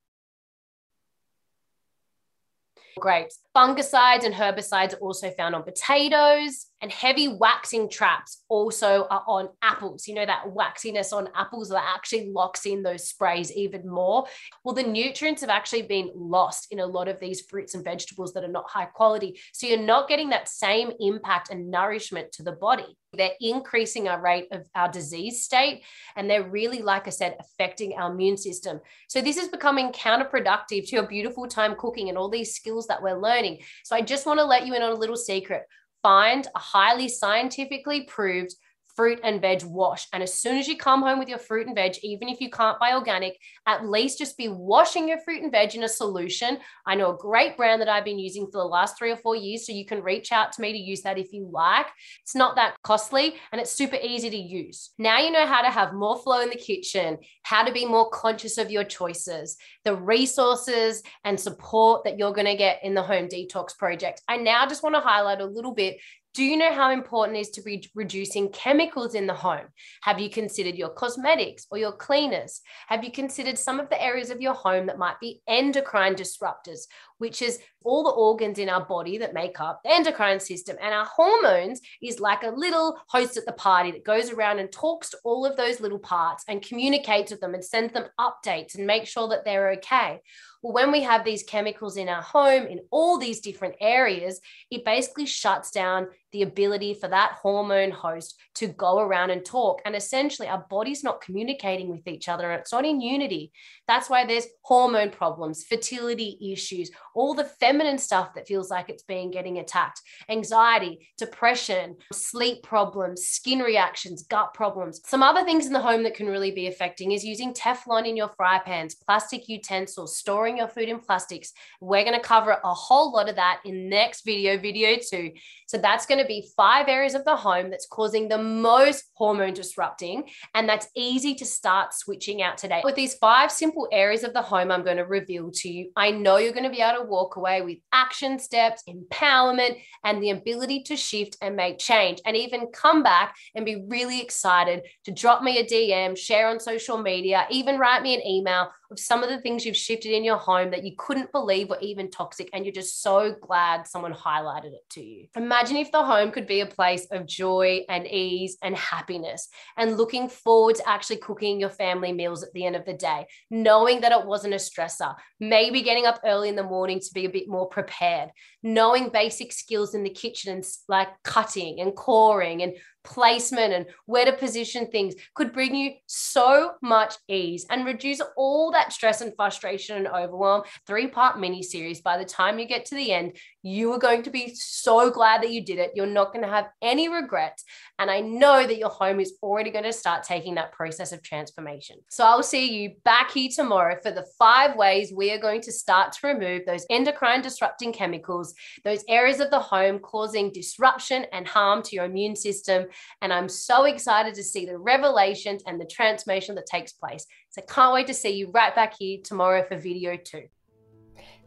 grapes. 2.98 3.40
Fungicides 3.56 4.24
and 4.24 4.34
herbicides 4.34 4.94
are 4.94 4.98
also 4.98 5.30
found 5.30 5.54
on 5.54 5.62
potatoes, 5.62 6.66
and 6.80 6.90
heavy 6.90 7.28
waxing 7.28 7.88
traps 7.88 8.42
also 8.48 9.06
are 9.10 9.22
on 9.26 9.48
apples. 9.62 10.08
You 10.08 10.14
know, 10.14 10.26
that 10.26 10.44
waxiness 10.46 11.12
on 11.12 11.28
apples 11.34 11.68
that 11.68 11.84
actually 11.84 12.30
locks 12.30 12.66
in 12.66 12.82
those 12.82 13.08
sprays 13.08 13.52
even 13.52 13.88
more. 13.88 14.26
Well, 14.64 14.74
the 14.74 14.82
nutrients 14.82 15.42
have 15.42 15.50
actually 15.50 15.82
been 15.82 16.10
lost 16.14 16.68
in 16.70 16.80
a 16.80 16.86
lot 16.86 17.08
of 17.08 17.20
these 17.20 17.42
fruits 17.42 17.74
and 17.74 17.84
vegetables 17.84 18.32
that 18.32 18.44
are 18.44 18.48
not 18.48 18.70
high 18.70 18.86
quality. 18.86 19.38
So 19.52 19.66
you're 19.66 19.78
not 19.78 20.08
getting 20.08 20.30
that 20.30 20.48
same 20.48 20.92
impact 21.00 21.50
and 21.50 21.70
nourishment 21.70 22.32
to 22.32 22.42
the 22.42 22.52
body. 22.52 22.96
They're 23.14 23.32
increasing 23.40 24.08
our 24.08 24.22
rate 24.22 24.48
of 24.52 24.64
our 24.74 24.90
disease 24.90 25.44
state, 25.44 25.82
and 26.16 26.30
they're 26.30 26.48
really, 26.48 26.80
like 26.80 27.06
I 27.06 27.10
said, 27.10 27.36
affecting 27.38 27.92
our 27.94 28.10
immune 28.10 28.38
system. 28.38 28.80
So 29.08 29.20
this 29.20 29.36
is 29.36 29.48
becoming 29.48 29.92
counterproductive 29.92 30.88
to 30.88 30.96
your 30.96 31.06
beautiful 31.06 31.46
time 31.46 31.74
cooking 31.76 32.08
and 32.08 32.16
all 32.16 32.30
these 32.30 32.54
skills 32.54 32.86
that 32.86 33.02
we're 33.02 33.20
learning. 33.20 33.58
So 33.84 33.94
I 33.94 34.00
just 34.00 34.24
want 34.24 34.38
to 34.40 34.44
let 34.44 34.66
you 34.66 34.74
in 34.74 34.82
on 34.82 34.92
a 34.92 34.98
little 34.98 35.16
secret 35.16 35.64
find 36.02 36.48
a 36.54 36.58
highly 36.58 37.08
scientifically 37.08 38.04
proved 38.04 38.54
fruit 38.94 39.20
and 39.24 39.40
veg 39.40 39.62
wash. 39.64 40.06
And 40.12 40.22
as 40.22 40.34
soon 40.34 40.58
as 40.58 40.68
you 40.68 40.76
come 40.76 41.02
home 41.02 41.18
with 41.18 41.28
your 41.28 41.38
fruit 41.38 41.66
and 41.66 41.76
veg, 41.76 41.96
even 42.02 42.28
if 42.28 42.40
you 42.40 42.50
can't 42.50 42.78
buy 42.78 42.94
organic, 42.94 43.38
at 43.66 43.86
least 43.86 44.18
just 44.18 44.36
be 44.36 44.48
washing 44.48 45.08
your 45.08 45.18
fruit 45.20 45.42
and 45.42 45.52
veg 45.52 45.74
in 45.74 45.84
a 45.84 45.88
solution. 45.88 46.58
I 46.86 46.94
know 46.94 47.14
a 47.14 47.16
great 47.16 47.56
brand 47.56 47.80
that 47.80 47.88
I've 47.88 48.04
been 48.04 48.18
using 48.18 48.46
for 48.46 48.58
the 48.58 48.64
last 48.64 48.98
three 48.98 49.10
or 49.10 49.16
four 49.16 49.36
years. 49.36 49.66
So 49.66 49.72
you 49.72 49.86
can 49.86 50.02
reach 50.02 50.32
out 50.32 50.52
to 50.52 50.60
me 50.60 50.72
to 50.72 50.78
use 50.78 51.02
that 51.02 51.18
if 51.18 51.32
you 51.32 51.48
like. 51.50 51.86
It's 52.22 52.34
not 52.34 52.56
that 52.56 52.76
costly 52.82 53.36
and 53.52 53.60
it's 53.60 53.72
super 53.72 53.96
easy 53.96 54.30
to 54.30 54.36
use. 54.36 54.90
Now 54.98 55.20
you 55.20 55.30
know 55.30 55.46
how 55.46 55.62
to 55.62 55.70
have 55.70 55.94
more 55.94 56.18
flow 56.18 56.40
in 56.40 56.50
the 56.50 56.56
kitchen, 56.56 57.18
how 57.42 57.64
to 57.64 57.72
be 57.72 57.86
more 57.86 58.10
conscious 58.10 58.58
of 58.58 58.70
your 58.70 58.84
choices, 58.84 59.56
the 59.84 59.96
resources 59.96 61.02
and 61.24 61.38
support 61.38 62.04
that 62.04 62.18
you're 62.18 62.32
going 62.32 62.46
to 62.46 62.56
get 62.56 62.80
in 62.82 62.94
the 62.94 63.02
home 63.02 63.28
detox 63.28 63.76
project. 63.76 64.22
I 64.28 64.36
now 64.36 64.66
just 64.66 64.82
want 64.82 64.94
to 64.94 65.00
highlight 65.00 65.40
a 65.40 65.46
little 65.46 65.74
bit 65.74 65.98
do 66.34 66.42
you 66.42 66.56
know 66.56 66.72
how 66.72 66.90
important 66.90 67.36
it 67.36 67.40
is 67.40 67.50
to 67.50 67.62
be 67.62 67.90
reducing 67.94 68.48
chemicals 68.50 69.14
in 69.14 69.26
the 69.26 69.34
home? 69.34 69.66
Have 70.02 70.18
you 70.18 70.30
considered 70.30 70.76
your 70.76 70.88
cosmetics 70.88 71.66
or 71.70 71.76
your 71.76 71.92
cleaners? 71.92 72.62
Have 72.86 73.04
you 73.04 73.12
considered 73.12 73.58
some 73.58 73.78
of 73.78 73.90
the 73.90 74.02
areas 74.02 74.30
of 74.30 74.40
your 74.40 74.54
home 74.54 74.86
that 74.86 74.98
might 74.98 75.20
be 75.20 75.42
endocrine 75.46 76.14
disruptors, 76.14 76.86
which 77.18 77.42
is 77.42 77.58
all 77.84 78.02
the 78.02 78.10
organs 78.10 78.58
in 78.58 78.70
our 78.70 78.84
body 78.84 79.18
that 79.18 79.34
make 79.34 79.60
up 79.60 79.82
the 79.84 79.92
endocrine 79.92 80.40
system? 80.40 80.78
And 80.80 80.94
our 80.94 81.04
hormones 81.04 81.82
is 82.02 82.18
like 82.18 82.44
a 82.44 82.50
little 82.50 82.98
host 83.08 83.36
at 83.36 83.44
the 83.44 83.52
party 83.52 83.90
that 83.90 84.04
goes 84.04 84.30
around 84.30 84.58
and 84.58 84.72
talks 84.72 85.10
to 85.10 85.18
all 85.24 85.44
of 85.44 85.58
those 85.58 85.80
little 85.80 85.98
parts 85.98 86.44
and 86.48 86.62
communicates 86.62 87.30
with 87.30 87.40
them 87.40 87.52
and 87.52 87.64
sends 87.64 87.92
them 87.92 88.06
updates 88.18 88.74
and 88.74 88.86
make 88.86 89.06
sure 89.06 89.28
that 89.28 89.44
they're 89.44 89.72
okay. 89.72 90.20
Well, 90.62 90.72
when 90.72 90.92
we 90.92 91.02
have 91.02 91.24
these 91.24 91.42
chemicals 91.42 91.96
in 91.96 92.08
our 92.08 92.22
home 92.22 92.66
in 92.66 92.80
all 92.90 93.18
these 93.18 93.40
different 93.40 93.74
areas, 93.80 94.40
it 94.70 94.84
basically 94.84 95.26
shuts 95.26 95.72
down 95.72 96.06
the 96.32 96.42
ability 96.42 96.94
for 96.94 97.08
that 97.08 97.38
hormone 97.40 97.90
host 97.90 98.38
to 98.54 98.68
go 98.68 99.00
around 99.00 99.30
and 99.30 99.44
talk. 99.44 99.80
And 99.84 99.94
essentially, 99.94 100.48
our 100.48 100.66
body's 100.68 101.04
not 101.04 101.20
communicating 101.20 101.88
with 101.88 102.06
each 102.06 102.28
other. 102.28 102.50
and 102.50 102.60
It's 102.60 102.72
not 102.72 102.84
in 102.84 103.00
unity. 103.00 103.52
That's 103.86 104.10
why 104.10 104.24
there's 104.24 104.46
hormone 104.62 105.10
problems, 105.10 105.64
fertility 105.64 106.38
issues, 106.52 106.90
all 107.14 107.34
the 107.34 107.44
feminine 107.44 107.98
stuff 107.98 108.34
that 108.34 108.48
feels 108.48 108.70
like 108.70 108.88
it's 108.88 109.02
being 109.02 109.30
getting 109.30 109.58
attacked, 109.58 110.00
anxiety, 110.28 111.08
depression, 111.18 111.96
sleep 112.12 112.62
problems, 112.62 113.22
skin 113.26 113.60
reactions, 113.60 114.22
gut 114.24 114.54
problems. 114.54 115.00
Some 115.06 115.22
other 115.22 115.44
things 115.44 115.66
in 115.66 115.72
the 115.72 115.80
home 115.80 116.02
that 116.04 116.14
can 116.14 116.26
really 116.26 116.50
be 116.50 116.66
affecting 116.66 117.12
is 117.12 117.24
using 117.24 117.52
Teflon 117.52 118.08
in 118.08 118.16
your 118.16 118.30
fry 118.36 118.58
pans, 118.58 118.94
plastic 118.94 119.48
utensils, 119.48 120.16
storing 120.16 120.58
your 120.58 120.68
food 120.68 120.88
in 120.88 120.98
plastics. 120.98 121.52
We're 121.80 122.04
going 122.04 122.18
to 122.18 122.26
cover 122.26 122.58
a 122.64 122.74
whole 122.74 123.12
lot 123.12 123.28
of 123.28 123.36
that 123.36 123.60
in 123.64 123.88
next 123.88 124.24
video, 124.24 124.58
video 124.58 124.96
two. 124.98 125.32
So 125.72 125.78
that's 125.78 126.04
going 126.04 126.20
to 126.20 126.26
be 126.26 126.50
five 126.54 126.86
areas 126.86 127.14
of 127.14 127.24
the 127.24 127.34
home 127.34 127.70
that's 127.70 127.86
causing 127.86 128.28
the 128.28 128.36
most 128.36 129.04
hormone 129.14 129.54
disrupting, 129.54 130.24
and 130.54 130.68
that's 130.68 130.86
easy 130.94 131.34
to 131.36 131.46
start 131.46 131.94
switching 131.94 132.42
out 132.42 132.58
today. 132.58 132.82
With 132.84 132.94
these 132.94 133.14
five 133.14 133.50
simple 133.50 133.88
areas 133.90 134.22
of 134.22 134.34
the 134.34 134.42
home, 134.42 134.70
I'm 134.70 134.84
going 134.84 134.98
to 134.98 135.06
reveal 135.06 135.50
to 135.50 135.70
you, 135.70 135.90
I 135.96 136.10
know 136.10 136.36
you're 136.36 136.52
going 136.52 136.64
to 136.64 136.68
be 136.68 136.82
able 136.82 137.04
to 137.04 137.08
walk 137.08 137.36
away 137.36 137.62
with 137.62 137.78
action 137.90 138.38
steps, 138.38 138.82
empowerment, 138.86 139.78
and 140.04 140.22
the 140.22 140.28
ability 140.28 140.82
to 140.82 140.96
shift 140.96 141.38
and 141.40 141.56
make 141.56 141.78
change, 141.78 142.20
and 142.26 142.36
even 142.36 142.66
come 142.66 143.02
back 143.02 143.34
and 143.54 143.64
be 143.64 143.82
really 143.88 144.20
excited 144.20 144.82
to 145.04 145.10
drop 145.10 145.42
me 145.42 145.56
a 145.56 145.64
DM, 145.64 146.18
share 146.18 146.48
on 146.48 146.60
social 146.60 146.98
media, 146.98 147.46
even 147.48 147.78
write 147.78 148.02
me 148.02 148.14
an 148.14 148.26
email 148.26 148.68
some 148.96 149.22
of 149.22 149.28
the 149.28 149.40
things 149.40 149.64
you've 149.64 149.76
shifted 149.76 150.12
in 150.12 150.24
your 150.24 150.36
home 150.36 150.70
that 150.70 150.84
you 150.84 150.92
couldn't 150.96 151.32
believe 151.32 151.68
were 151.68 151.78
even 151.80 152.10
toxic. 152.10 152.50
And 152.52 152.64
you're 152.64 152.72
just 152.72 153.02
so 153.02 153.34
glad 153.40 153.86
someone 153.86 154.12
highlighted 154.12 154.72
it 154.72 154.88
to 154.90 155.02
you. 155.02 155.26
Imagine 155.36 155.76
if 155.76 155.92
the 155.92 156.04
home 156.04 156.30
could 156.30 156.46
be 156.46 156.60
a 156.60 156.66
place 156.66 157.06
of 157.10 157.26
joy 157.26 157.80
and 157.88 158.06
ease 158.06 158.56
and 158.62 158.76
happiness 158.76 159.48
and 159.76 159.96
looking 159.96 160.28
forward 160.28 160.76
to 160.76 160.88
actually 160.88 161.16
cooking 161.16 161.60
your 161.60 161.70
family 161.70 162.12
meals 162.12 162.42
at 162.42 162.52
the 162.52 162.64
end 162.64 162.76
of 162.76 162.84
the 162.84 162.94
day, 162.94 163.26
knowing 163.50 164.00
that 164.00 164.12
it 164.12 164.26
wasn't 164.26 164.54
a 164.54 164.56
stressor, 164.56 165.14
maybe 165.40 165.82
getting 165.82 166.06
up 166.06 166.20
early 166.24 166.48
in 166.48 166.56
the 166.56 166.62
morning 166.62 167.00
to 167.00 167.14
be 167.14 167.24
a 167.24 167.30
bit 167.30 167.48
more 167.48 167.68
prepared, 167.68 168.30
knowing 168.62 169.08
basic 169.08 169.52
skills 169.52 169.94
in 169.94 170.02
the 170.02 170.10
kitchen 170.10 170.52
and 170.52 170.64
like 170.88 171.08
cutting 171.24 171.80
and 171.80 171.94
coring 171.94 172.62
and 172.62 172.74
placement 173.04 173.72
and 173.72 173.86
where 174.06 174.24
to 174.24 174.32
position 174.32 174.86
things 174.86 175.14
could 175.34 175.52
bring 175.52 175.74
you 175.74 175.92
so 176.06 176.72
much 176.82 177.14
ease 177.28 177.66
and 177.70 177.84
reduce 177.84 178.20
all 178.36 178.72
that 178.72 178.92
stress 178.92 179.20
and 179.20 179.34
frustration 179.36 179.96
and 179.96 180.08
overwhelm. 180.08 180.62
Three 180.86 181.06
part 181.06 181.38
mini 181.38 181.62
series. 181.62 182.00
By 182.00 182.18
the 182.18 182.24
time 182.24 182.58
you 182.58 182.66
get 182.66 182.86
to 182.86 182.94
the 182.94 183.12
end, 183.12 183.36
you 183.62 183.92
are 183.92 183.98
going 183.98 184.22
to 184.24 184.30
be 184.30 184.54
so 184.54 185.10
glad 185.10 185.42
that 185.42 185.52
you 185.52 185.64
did 185.64 185.78
it. 185.78 185.92
You're 185.94 186.06
not 186.06 186.32
going 186.32 186.44
to 186.44 186.50
have 186.50 186.68
any 186.80 187.08
regrets. 187.08 187.64
And 187.98 188.10
I 188.10 188.20
know 188.20 188.66
that 188.66 188.78
your 188.78 188.88
home 188.88 189.20
is 189.20 189.34
already 189.42 189.70
going 189.70 189.84
to 189.84 189.92
start 189.92 190.24
taking 190.24 190.56
that 190.56 190.72
process 190.72 191.12
of 191.12 191.22
transformation. 191.22 191.96
So 192.10 192.24
I'll 192.24 192.42
see 192.42 192.72
you 192.72 192.92
back 193.04 193.30
here 193.30 193.50
tomorrow 193.54 193.96
for 194.02 194.10
the 194.10 194.26
five 194.38 194.76
ways 194.76 195.12
we 195.14 195.30
are 195.32 195.38
going 195.38 195.60
to 195.62 195.72
start 195.72 196.12
to 196.12 196.26
remove 196.26 196.66
those 196.66 196.86
endocrine 196.90 197.42
disrupting 197.42 197.92
chemicals, 197.92 198.54
those 198.84 199.04
areas 199.08 199.40
of 199.40 199.50
the 199.50 199.60
home 199.60 199.98
causing 199.98 200.52
disruption 200.52 201.26
and 201.32 201.46
harm 201.46 201.82
to 201.82 201.96
your 201.96 202.06
immune 202.06 202.36
system. 202.36 202.86
And 203.20 203.32
I'm 203.32 203.48
so 203.48 203.84
excited 203.84 204.34
to 204.34 204.42
see 204.42 204.66
the 204.66 204.78
revelations 204.78 205.62
and 205.66 205.80
the 205.80 205.86
transformation 205.86 206.54
that 206.56 206.66
takes 206.66 206.92
place. 206.92 207.26
So 207.50 207.62
can't 207.62 207.94
wait 207.94 208.06
to 208.06 208.14
see 208.14 208.30
you 208.30 208.50
right 208.52 208.74
back 208.74 208.94
here 208.98 209.18
tomorrow 209.24 209.64
for 209.68 209.76
video 209.76 210.16
two. 210.16 210.44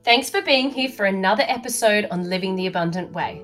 Thanks 0.04 0.30
for 0.30 0.42
being 0.42 0.70
here 0.70 0.90
for 0.90 1.06
another 1.06 1.44
episode 1.48 2.06
on 2.12 2.30
Living 2.30 2.56
the 2.56 2.68
Abundant 2.68 3.12
Way. 3.12 3.44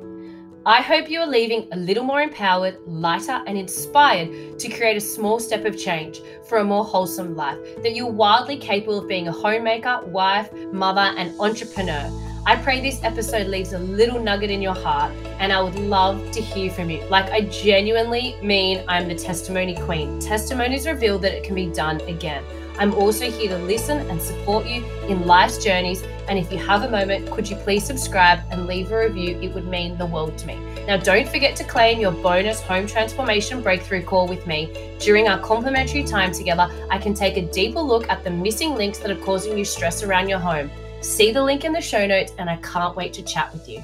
I 0.63 0.83
hope 0.83 1.09
you 1.09 1.19
are 1.21 1.27
leaving 1.27 1.67
a 1.71 1.75
little 1.75 2.03
more 2.03 2.21
empowered, 2.21 2.77
lighter, 2.85 3.41
and 3.47 3.57
inspired 3.57 4.59
to 4.59 4.69
create 4.69 4.95
a 4.95 5.01
small 5.01 5.39
step 5.39 5.65
of 5.65 5.75
change 5.75 6.21
for 6.47 6.59
a 6.59 6.63
more 6.63 6.85
wholesome 6.85 7.35
life, 7.35 7.57
that 7.81 7.95
you're 7.95 8.11
wildly 8.11 8.57
capable 8.57 8.99
of 8.99 9.07
being 9.07 9.27
a 9.27 9.31
homemaker, 9.31 10.01
wife, 10.05 10.53
mother, 10.71 11.15
and 11.17 11.33
entrepreneur. 11.39 12.11
I 12.43 12.55
pray 12.55 12.81
this 12.81 13.03
episode 13.03 13.47
leaves 13.47 13.73
a 13.73 13.77
little 13.77 14.19
nugget 14.19 14.49
in 14.49 14.63
your 14.63 14.73
heart, 14.73 15.13
and 15.37 15.53
I 15.53 15.61
would 15.61 15.75
love 15.75 16.31
to 16.31 16.41
hear 16.41 16.71
from 16.71 16.89
you. 16.89 17.03
Like, 17.05 17.29
I 17.29 17.41
genuinely 17.41 18.35
mean 18.41 18.83
I'm 18.87 19.07
the 19.07 19.13
testimony 19.13 19.75
queen. 19.75 20.19
Testimonies 20.19 20.87
reveal 20.87 21.19
that 21.19 21.33
it 21.33 21.43
can 21.43 21.53
be 21.53 21.67
done 21.67 22.01
again. 22.01 22.43
I'm 22.79 22.95
also 22.95 23.29
here 23.29 23.49
to 23.49 23.57
listen 23.59 24.09
and 24.09 24.19
support 24.19 24.65
you 24.65 24.83
in 25.07 25.27
life's 25.27 25.63
journeys. 25.63 26.01
And 26.27 26.39
if 26.39 26.51
you 26.51 26.57
have 26.57 26.81
a 26.81 26.89
moment, 26.89 27.29
could 27.29 27.47
you 27.47 27.57
please 27.57 27.83
subscribe 27.83 28.39
and 28.49 28.65
leave 28.65 28.91
a 28.91 28.97
review? 28.97 29.39
It 29.39 29.53
would 29.53 29.67
mean 29.67 29.95
the 29.99 30.07
world 30.07 30.35
to 30.39 30.47
me. 30.47 30.57
Now, 30.87 30.97
don't 30.97 31.29
forget 31.29 31.55
to 31.57 31.63
claim 31.63 31.99
your 31.99 32.11
bonus 32.11 32.59
home 32.59 32.87
transformation 32.87 33.61
breakthrough 33.61 34.03
call 34.03 34.27
with 34.27 34.47
me. 34.47 34.95
During 34.99 35.27
our 35.27 35.37
complimentary 35.37 36.03
time 36.03 36.31
together, 36.31 36.67
I 36.89 36.97
can 36.97 37.13
take 37.13 37.37
a 37.37 37.43
deeper 37.43 37.81
look 37.81 38.09
at 38.09 38.23
the 38.23 38.31
missing 38.31 38.73
links 38.73 38.97
that 38.99 39.11
are 39.11 39.23
causing 39.23 39.59
you 39.59 39.65
stress 39.65 40.01
around 40.01 40.27
your 40.27 40.39
home. 40.39 40.71
See 41.01 41.31
the 41.31 41.43
link 41.43 41.65
in 41.65 41.73
the 41.73 41.81
show 41.81 42.05
notes, 42.05 42.33
and 42.37 42.49
I 42.49 42.57
can't 42.57 42.95
wait 42.95 43.13
to 43.13 43.23
chat 43.23 43.51
with 43.51 43.67
you. 43.67 43.83